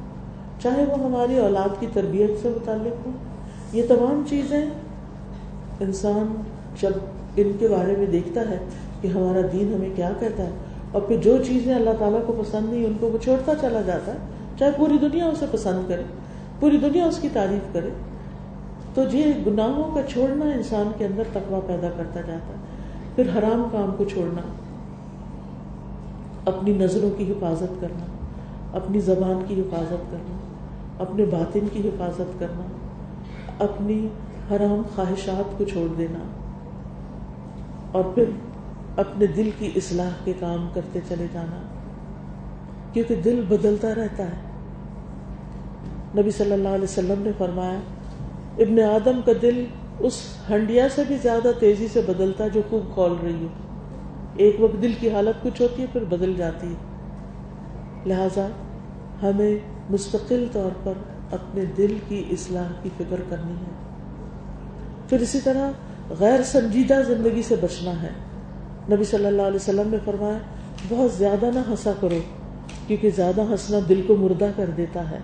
[0.62, 3.10] چاہے وہ ہماری اولاد کی تربیت سے متعلق ہو،
[3.72, 4.60] یہ تمام چیزیں
[5.80, 6.34] انسان
[6.80, 6.92] جب
[7.36, 8.58] ان کے بارے میں دیکھتا ہے
[9.00, 10.50] کہ ہمارا دین ہمیں کیا کہتا ہے،
[10.92, 14.12] اور پھر جو چیزیں اللہ تعالیٰ کو پسند نہیں، ان کو وہ چھوڑتا چلا جاتا
[14.12, 14.18] ہے،
[14.58, 16.02] چاہے پوری دنیا اسے پسند کرے،
[16.60, 17.90] پوری دنیا اس کی تعریف کرے،
[18.94, 22.58] تو یہ گناہوں کا چھوڑنا انسان کے اندر تقوی پیدا کرتا جاتا ہے۔
[23.14, 24.42] پھر حرام کام کو چھوڑنا،
[26.44, 28.04] اپنی نظروں کی حفاظت کرنا،
[28.78, 30.38] اپنی زبان کی حفاظت کرنا
[31.00, 32.66] اپنے باطن کی حفاظت کرنا،
[33.64, 34.08] اپنی
[34.50, 36.18] حرام خواہشات کو چھوڑ دینا،
[37.92, 38.24] اور پھر
[38.96, 41.62] اپنے دل کی اصلاح کے کام کرتے چلے جانا۔
[42.92, 44.38] کیونکہ دل بدلتا رہتا ہے۔
[46.20, 47.80] نبی صلی اللہ علیہ وسلم نے فرمایا،
[48.58, 49.64] ابن آدم کا دل
[49.98, 53.46] اس ہنڈیا سے بھی زیادہ تیزی سے بدلتا جو خوب کھول رہی ہو۔
[54.36, 56.74] ایک وقت دل کی حالت کچھ ہوتی ہے، پھر بدل جاتی ہے۔
[58.06, 58.46] لہذا
[59.22, 59.58] ہمیں
[59.90, 60.92] مستقل طور پر
[61.30, 63.72] اپنے دل کی اصلاح کی فکر کرنی ہے۔
[65.08, 65.70] پھر اسی طرح
[66.18, 68.10] غیر سنجیدہ زندگی سے بچنا ہے۔
[68.90, 70.38] نبی صلی اللہ علیہ وسلم نے فرمایا،
[70.88, 72.18] بہت زیادہ نہ ہنسا کرو،
[72.86, 75.18] کیونکہ زیادہ ہنسنا دل کو مردہ کر دیتا ہے۔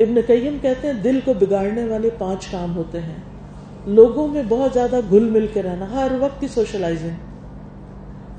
[0.00, 3.16] ابن قیم کہتے ہیں، دل کو بگاڑنے والے پانچ کام ہوتے ہیں۔
[3.86, 7.16] لوگوں میں بہت زیادہ گھل مل کے رہنا، ہر وقت کی سوشلائزنگ،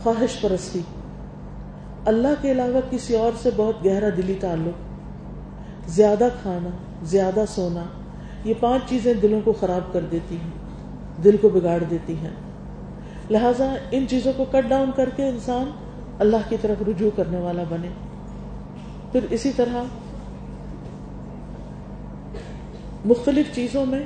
[0.04, 0.82] خواہش پرستی۔
[2.06, 4.74] اللہ کے علاوہ کسی اور سے بہت گہرا دلی تعلق،
[5.89, 6.70] زیادہ کھانا،
[7.04, 7.84] زیادہ سونا،
[8.45, 10.51] یہ پانچ چیزیں دلوں کو خراب کر دیتی ہیں،
[11.24, 12.30] دل کو بگاڑ دیتی ہیں۔
[13.30, 15.72] لہذا ان چیزوں کو کٹ ڈاؤن کر کے انسان
[16.20, 17.89] اللہ کی طرف رجوع کرنے والا بنے۔
[19.12, 19.84] پھر اسی طرح
[23.06, 24.04] مختلف چیزوں میں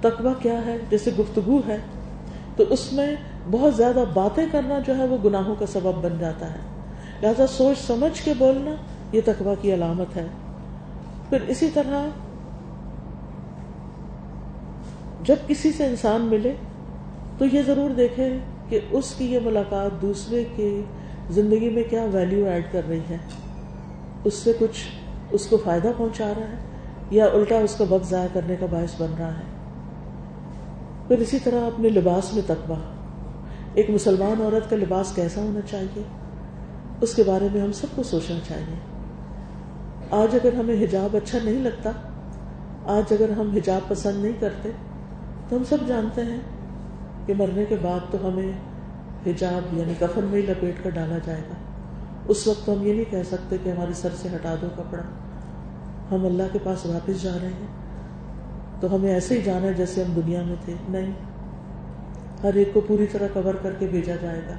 [0.00, 1.76] تقوی کیا ہے؟ جیسے گفتگو ہے،
[2.56, 3.16] تو اس میں
[3.50, 6.77] بہت زیادہ باتیں کرنا جو ہے وہ گناہوں کا سبب بن جاتا ہے۔
[7.22, 8.74] لہذا سوچ سمجھ کے بولنا
[9.12, 10.26] یہ تقوی کی علامت ہے۔
[11.28, 12.08] پھر اسی طرح
[15.22, 16.54] جب کسی سے انسان ملے
[17.38, 18.38] تو یہ ضرور دیکھے
[18.68, 20.82] کہ اس کی یہ ملاقات دوسرے کے
[21.30, 23.16] زندگی میں کیا ویلیو ایڈ کر رہی ہے۔
[24.24, 24.88] اس سے کچھ
[25.30, 26.56] اس کو فائدہ پہنچا رہا ہے
[27.10, 29.44] یا الٹا اس کا وقت ضائع کرنے کا باعث بن رہا ہے۔
[31.08, 32.76] پھر اسی طرح اپنے لباس میں تقوا
[33.74, 36.02] ایک مسلمان عورت کا لباس کیسا ہونا چاہیے؟
[37.00, 38.74] اس کے بارے میں ہم سب کو سوچنا چاہیے۔
[40.10, 41.90] آج اگر ہمیں حجاب اچھا نہیں لگتا،
[42.84, 44.70] آج اگر ہم حجاب پسند نہیں کرتے،
[45.48, 46.40] تو ہم سب جانتے ہیں
[47.26, 48.52] کہ مرنے کے بعد تو ہمیں
[49.26, 51.54] حجاب یعنی کفن میں ہی لپیٹ کر ڈالا جائے گا۔
[52.28, 55.02] اس وقت تو ہم یہ نہیں کہہ سکتے کہ ہمارے سر سے ہٹا دو کپڑا۔
[56.14, 57.66] ہم اللہ کے پاس واپس جا رہے ہیں۔
[58.80, 61.12] تو ہمیں ایسے ہی جانا ہے جیسے ہم دنیا میں تھے۔ نہیں،
[62.42, 64.54] ہر ایک کو پوری طرح کور کر کے بھیجا جائے گا۔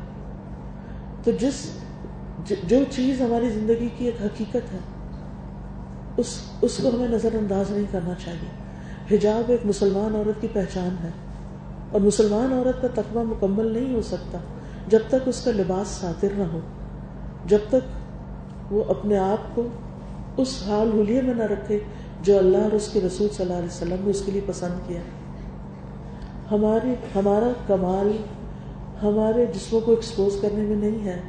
[1.23, 1.78] تو جس
[2.47, 4.79] جو چیز ہماری زندگی کی ایک حقیقت ہے،
[6.17, 8.49] اس اس کو ہمیں نظر انداز نہیں کرنا چاہیے۔
[9.11, 11.09] حجاب ایک مسلمان عورت کی پہچان ہے،
[11.91, 14.37] اور مسلمان عورت کا تقوی مکمل نہیں ہو سکتا
[14.87, 16.59] جب تک اس کا لباس ساتر نہ ہو،
[17.45, 19.67] جب تک وہ اپنے آپ کو
[20.37, 21.79] اس حال حلیے میں نہ رکھے
[22.23, 24.87] جو اللہ اور اس کے رسول صلی اللہ علیہ وسلم نے اس کے لیے پسند
[24.87, 25.01] کیا۔
[26.51, 28.11] ہماری، ہمارا کمال
[29.03, 31.19] ہمارے جسموں کو ایکسپوز کرنے میں نہیں ہے۔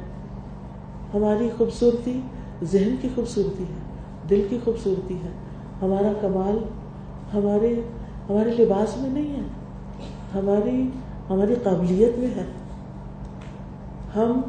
[1.13, 2.21] ہماری خوبصورتی
[2.63, 3.79] ذہن کی خوبصورتی ہے،
[4.29, 5.29] دل کی خوبصورتی ہے۔
[5.81, 6.57] ہمارا کمال
[7.33, 7.81] ہمارے
[8.29, 9.47] ہمارے لباس میں نہیں ہے۔
[10.35, 10.87] ہماری
[11.29, 12.45] ہماری قابلیت میں ہے۔
[14.15, 14.41] ہم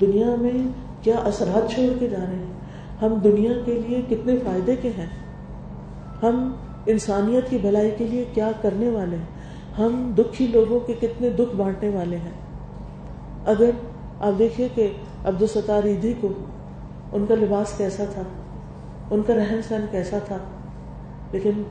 [0.00, 0.68] دنیا میں
[1.02, 2.52] کیا اثرات چھوڑ کے جا رہے ہیں؟
[3.02, 5.06] ہم دنیا کے لیے کتنے فائدے کے ہیں؟
[6.22, 6.52] ہم
[6.86, 9.24] انسانیت کی بھلائی کے لیے کیا کرنے والے ہیں؟
[9.78, 12.30] ہم دکھی لوگوں کے کتنے دکھ بانٹنے والے ہیں؟
[13.46, 13.70] اگر
[14.20, 14.92] آپ دیکھیے کہ
[15.24, 16.28] عبد الستار عیدی کو،
[17.12, 18.22] ان کا لباس کیسا تھا؟
[19.10, 20.38] ان کا رہن سہن کیسا تھا؟
[21.32, 21.62] لیکن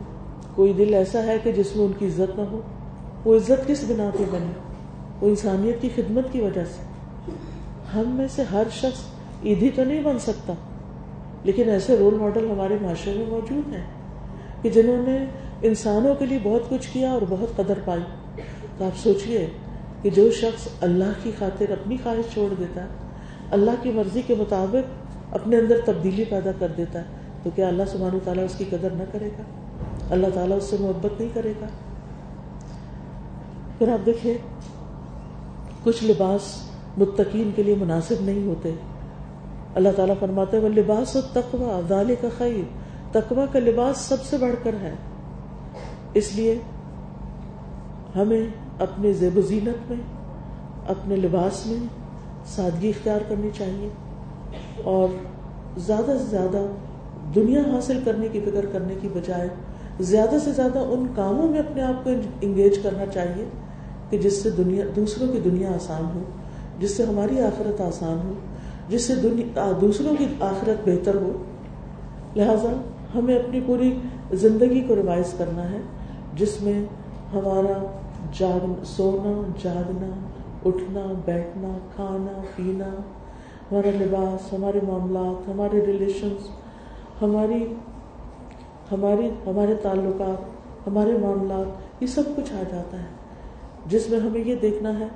[0.55, 2.61] کوئی دل ایسا ہے کہ جس میں ان کی عزت نہ ہو؟
[3.25, 4.51] وہ عزت کس بنا پہ بنی؟
[5.21, 6.81] وہ انسانیت کی خدمت کی وجہ سے؟
[7.93, 8.99] ہم میں سے ہر شخص
[9.45, 10.53] عیدی تو نہیں بن سکتا،
[11.43, 13.83] لیکن ایسے رول ماڈل ہمارے معاشرے میں موجود ہیں
[14.61, 15.25] کہ جنہوں نے
[15.61, 18.01] انسانوں کے لیے بہت کچھ کیا اور بہت قدر پائی۔
[18.77, 19.47] تو آپ سوچئے
[20.01, 22.87] کہ جو شخص اللہ کی خاطر اپنی خواہش چھوڑ دیتا ہے
[23.51, 27.03] اللہ کی مرضی کے مطابق اپنے اندر تبدیلی پیدا کر دیتا ہے۔
[27.43, 29.43] تو کیا اللہ سبحانہ تعالیٰ اس کی قدر نہ کرے گا؟
[30.09, 31.65] اللہ تعالیٰ اس سے محبت نہیں کرے گا؟
[33.77, 34.33] پھر آپ دیکھیں،
[35.83, 38.71] کچھ لباس متقین کے لیے مناسب نہیں ہوتے۔
[39.75, 42.63] اللہ تعالیٰ فرماتے وہ لباس و تقوا دال کا خیر۔
[43.11, 44.95] تقوا کا لباس سب سے بڑھ کر ہے۔
[46.13, 46.59] اس لیے
[48.15, 48.47] ہمیں
[48.79, 50.01] اپنے زیب و زینت میں،
[50.87, 52.00] اپنے لباس میں
[52.55, 53.89] سادگی اختیار کرنی چاہیے
[54.83, 55.07] اور
[55.77, 56.65] زیادہ سے زیادہ
[57.35, 59.49] دنیا حاصل کرنے کی فکر کرنے کی بجائے
[59.99, 62.09] زیادہ سے زیادہ ان کاموں میں اپنے آپ کو
[62.41, 63.45] انگیج کرنا چاہیے
[64.09, 66.21] کہ جس سے دنیا دوسروں کی دنیا آسان ہو،
[66.79, 68.33] جس سے ہماری آخرت آسان ہو،
[68.89, 69.15] جس سے
[69.81, 71.31] دوسروں کی آخرت بہتر ہو۔
[72.35, 72.73] لہذا
[73.15, 73.99] ہمیں اپنی پوری
[74.31, 75.79] زندگی کو ریوائز کرنا ہے،
[76.35, 76.85] جس میں
[77.33, 77.77] ہمارا
[78.39, 80.15] جاگ سونا، جاگنا
[80.65, 82.89] اٹھنا، بیٹھنا، کھانا، پینا،
[83.71, 86.49] ہمارا لباس، ہمارے معاملات، ہمارے ریلیشنس
[87.21, 87.73] ہماری
[88.91, 93.05] ہماری، ہمارے تعلقات، ہمارے معاملات، یہ سب کچھ آ جاتا ہے۔
[93.85, 95.07] جس میں ہمیں یہ دیکھنا ہے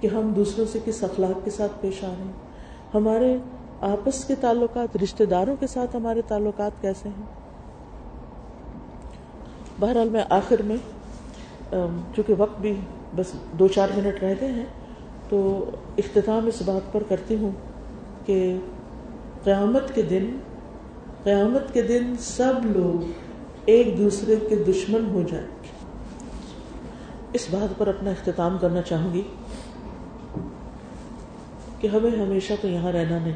[0.00, 2.32] کہ ہم دوسروں سے کس اخلاق کے ساتھ پیش آ رہے ہیں۔
[2.94, 3.38] ہمارے
[3.80, 7.26] آپس کے تعلقات رشتے داروں کے ساتھ ہمارے تعلقات کیسے ہیں؟
[9.80, 10.76] بہرحال میں آخر میں
[12.16, 12.80] چونکہ وقت بھی
[13.16, 14.66] بس دو چار منٹ رہ گئے ہیں،
[15.28, 17.50] تو اختتام اس بات پر کرتی ہوں
[18.26, 18.56] کہ
[19.44, 20.36] قیامت کے دن،
[21.22, 23.10] قیامت کے دن سب لوگ
[23.64, 25.46] ایک دوسرے کے دشمن ہو جائیں
[27.32, 29.22] اس بات پر اپنا اختتام کرنا چاہوں گی
[31.80, 33.32] کہ ہمیں ہمیشہ تو یہاں رہنا نہیں۔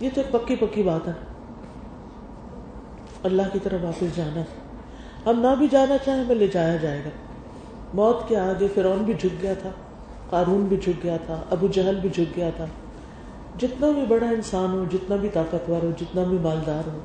[0.00, 1.12] یہ تو ایک پکی پکی بات ہے۔
[3.22, 4.40] اللہ کی طرف واپس جانا۔
[5.26, 7.29] ہم نہ بھی جانا چاہیں، ہمیں لے جایا جائے گا۔
[7.94, 9.70] موت کے آگے فرعون بھی جھک گیا تھا،
[10.30, 12.64] قارون بھی جھک گیا تھا، ابو جہل بھی جھک گیا تھا۔
[13.58, 16.98] جتنا بھی بڑا انسان ہو، جتنا بھی طاقتور ہو، جتنا بھی مالدار ہو،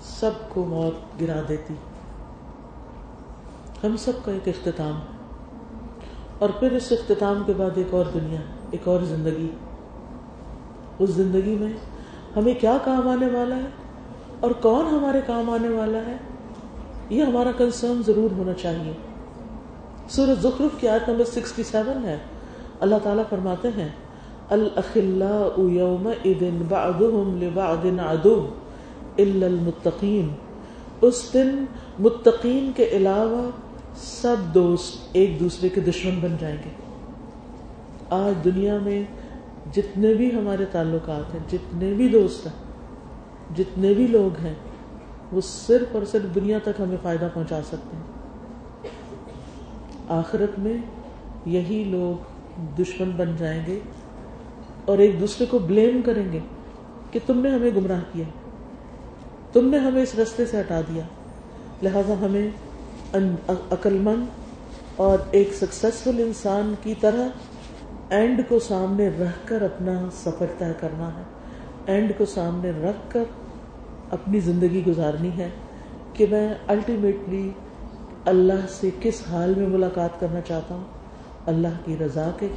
[0.00, 1.74] سب کو موت گرا دیتی۔
[3.84, 5.00] ہم سب کا ایک اختتام۔
[6.38, 9.50] اور پھر اس اختتام کے بعد ایک اور دنیا، ایک اور زندگی۔
[10.98, 11.72] اس زندگی میں
[12.36, 13.66] ہمیں کیا کام آنے والا ہے؟
[14.40, 16.16] اور کون ہمارے کام آنے والا ہے؟
[17.08, 18.92] یہ ہمارا کنسرن ضرور ہونا چاہیے۔
[20.08, 22.18] سورج زخرف کی آیت نمبر سکسٹی سیون ہے۔
[22.80, 23.88] اللہ تعالیٰ فرماتے ہیں
[29.18, 30.28] المتقین۔
[31.00, 31.64] اس دن
[31.98, 33.50] متقین کے علاوہ
[33.96, 36.70] سب دوست ایک دوسرے کے دشمن بن جائیں گے۔
[38.10, 39.02] آج دنیا میں
[39.72, 42.62] جتنے بھی ہمارے تعلقات ہیں، جتنے بھی دوست ہیں،
[43.56, 44.54] جتنے بھی لوگ ہیں،
[45.32, 48.21] وہ صرف اور صرف دنیا تک ہمیں فائدہ پہنچا سکتے ہیں۔
[50.08, 50.76] آخرت میں
[51.46, 52.16] یہی لوگ
[52.80, 53.78] دشمن بن جائیں گے
[54.84, 56.38] اور ایک دوسرے کو بلیم کریں گے
[57.10, 58.24] کہ تم نے ہمیں گمراہ کیا،
[59.52, 61.02] تم نے ہمیں اس رستے سے ہٹا دیا۔
[61.82, 62.48] لہذا ہمیں
[63.70, 64.24] عقل مند
[64.96, 67.28] اور ایک سکسیسفل انسان کی طرح
[68.08, 71.22] اینڈ کو سامنے رکھ کر اپنا سفر طے کرنا ہے۔
[71.86, 73.24] اینڈ کو سامنے رکھ کر
[74.10, 75.48] اپنی زندگی گزارنی ہے
[76.12, 77.50] کہ میں الٹیمیٹلی
[78.24, 80.84] اللہ سے کس حال میں ملاقات کرنا چاہتا ہوں؟
[81.46, 82.48] اللہ کی رضا کے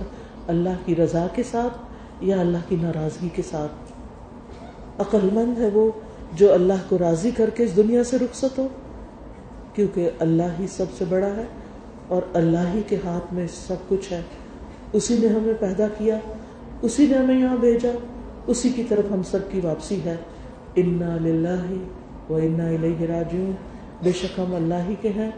[0.47, 1.77] اللہ کی رضا کے ساتھ
[2.21, 3.71] یا اللہ کی ناراضگی کے ساتھ؟
[5.01, 5.91] عقل مند ہے وہ
[6.33, 8.67] جو اللہ کو راضی کر کے اس دنیا سے رخصت ہو،
[9.73, 11.45] کیونکہ اللہ ہی سب سے بڑا ہے
[12.07, 14.21] اور اللہ ہی کے ہاتھ میں سب کچھ ہے۔
[14.93, 16.19] اسی نے ہمیں پیدا کیا،
[16.81, 17.91] اسی نے ہمیں یہاں بھیجا،
[18.47, 20.15] اسی کی طرف ہم سب کی واپسی ہے۔
[20.75, 21.73] انا للہ
[22.31, 23.51] و انا الیہ راجعون۔
[24.03, 25.31] بے شک ہم اللہ ہی کے ہیں۔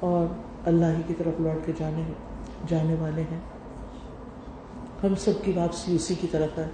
[0.00, 0.26] اور
[0.66, 2.02] اللہ ہی کی طرف لوٹ کے جانے
[2.68, 3.40] جانے والے ہیں۔
[5.04, 6.66] ہم سب کی واپسی اسی کی طرف ہے۔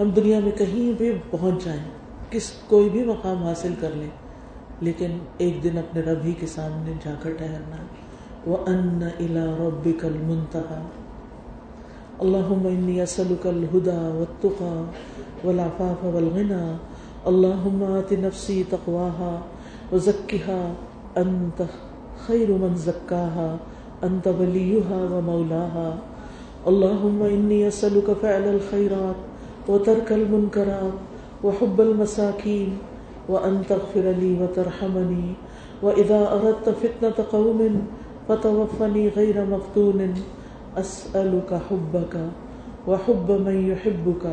[0.00, 1.84] ہم دنیا میں کہیں بھی پہنچ جائیں،
[2.30, 4.10] کس کوئی بھی مقام حاصل کر لیں
[4.80, 7.76] لیکن ایک دن اپنے رب ہی کے سامنے جا کر ٹہرنا۔
[8.46, 10.82] وہ ان الا رب کل منتہا
[12.18, 14.90] اللہ اسلک الہدا و تقا
[15.44, 16.76] ولافاف والغنا
[17.24, 19.40] اللہ آت نفسی تقواہا
[19.92, 20.72] و ذکیہ
[21.16, 21.62] انت
[22.26, 23.56] خیر من زکاہا،
[24.02, 25.96] انت ولیہا و مولاہا۔
[26.66, 32.76] اللہم انی اسلک فعل الخیرات و ترک المنکرات و حب المساکین
[33.28, 35.32] وأن تغفر لي وترحمني
[35.82, 37.80] وإذا أردت فتنة قوم
[38.26, 40.12] فتوفني غير مفتون۔
[40.76, 42.16] أسألك حبك
[42.86, 44.26] وحب من يحبك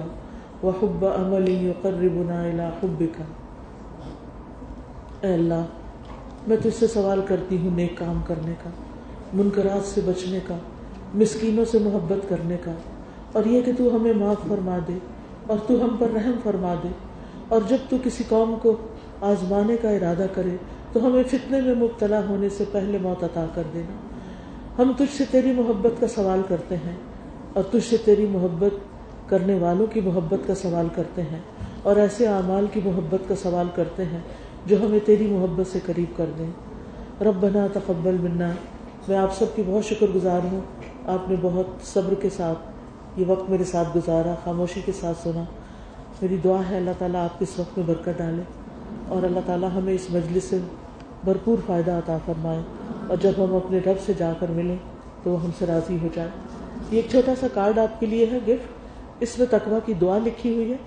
[0.63, 3.21] وحب أمل يقربنا إلى حبك
[5.21, 5.65] اے اللہ
[6.47, 8.69] میں تجھ سے سوال کرتی ہوں نیک کام کرنے کا،
[9.33, 10.57] منکرات سے بچنے کا،
[11.13, 12.71] مسکینوں سے محبت کرنے کا۔
[13.31, 14.93] اور یہ کہ تو ہمیں معاف فرما دے
[15.47, 16.87] اور تو ہم پر رحم فرما دے۔
[17.47, 18.77] اور جب تو کسی قوم کو
[19.21, 20.57] آزمانے کا ارادہ کرے،
[20.93, 23.95] تو ہمیں فتنے میں مبتلا ہونے سے پہلے موت عطا کر دینا۔
[24.81, 26.95] ہم تجھ سے تیری محبت کا سوال کرتے ہیں
[27.53, 28.73] اور تجھ سے تیری محبت
[29.29, 31.39] کرنے والوں کی محبت کا سوال کرتے ہیں
[31.83, 34.19] اور ایسے اعمال کی محبت کا سوال کرتے ہیں
[34.65, 36.49] جو ہمیں تیری محبت سے قریب کر دیں۔
[37.23, 38.51] رب بنا تقبل منا۔
[39.07, 40.61] میں آپ سب کی بہت شکر گزار ہوں۔
[41.05, 42.59] آپ نے بہت صبر کے ساتھ
[43.19, 45.43] یہ وقت میرے ساتھ گزارا، خاموشی کے ساتھ سنا۔
[46.21, 48.41] میری دعا ہے اللہ تعالیٰ آپ کے اس وقت میں برکت ڈالے
[49.07, 50.57] اور اللہ تعالیٰ ہمیں اس مجلس سے
[51.23, 52.61] بھرپور فائدہ عطا فرمائے۔
[53.07, 54.75] اور جب ہم اپنے رب سے جا کر ملیں
[55.23, 56.29] تو وہ ہم سے راضی ہو جائے۔
[56.91, 58.71] یہ ایک چھوٹا سا کارڈ آپ کے لیے ہے، گفٹ۔
[59.19, 60.77] اس میں تقوا کی دعا لکھی ہوئی ہے۔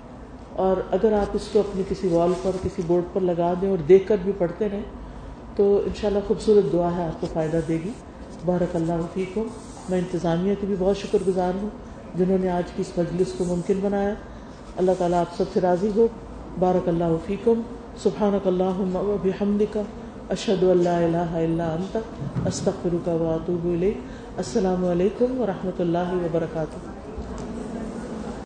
[0.57, 3.79] اور اگر آپ اس کو اپنی کسی وال پر، کسی بورڈ پر لگا دیں اور
[3.79, 4.83] دیکھ کر بھی پڑھتے رہیں،
[5.57, 7.91] تو انشاءاللہ خوبصورت دعا ہے آپ کو فائدہ دے گی۔
[8.47, 9.43] بارک اللہ فیکم۔
[9.89, 11.69] میں انتظامیہ کی بھی بہت شکر گزار ہوں،
[12.15, 14.15] جنہوں نے آج کی اس مجلس کو ممکن بنایا۔
[14.77, 16.09] اللہ تعالیٰ آپ سب سے راضی ہو۔
[16.59, 17.61] بارک اللہ فیکم۔
[18.03, 19.79] سبحانک اللہم و بحمدک۔
[20.29, 21.97] اشہد اللہ الہ الا انت۔
[22.47, 23.97] استغفرک و اتوب الیک۔
[24.37, 26.94] السلام علیکم ورحمۃ اللہ وبرکاتہ۔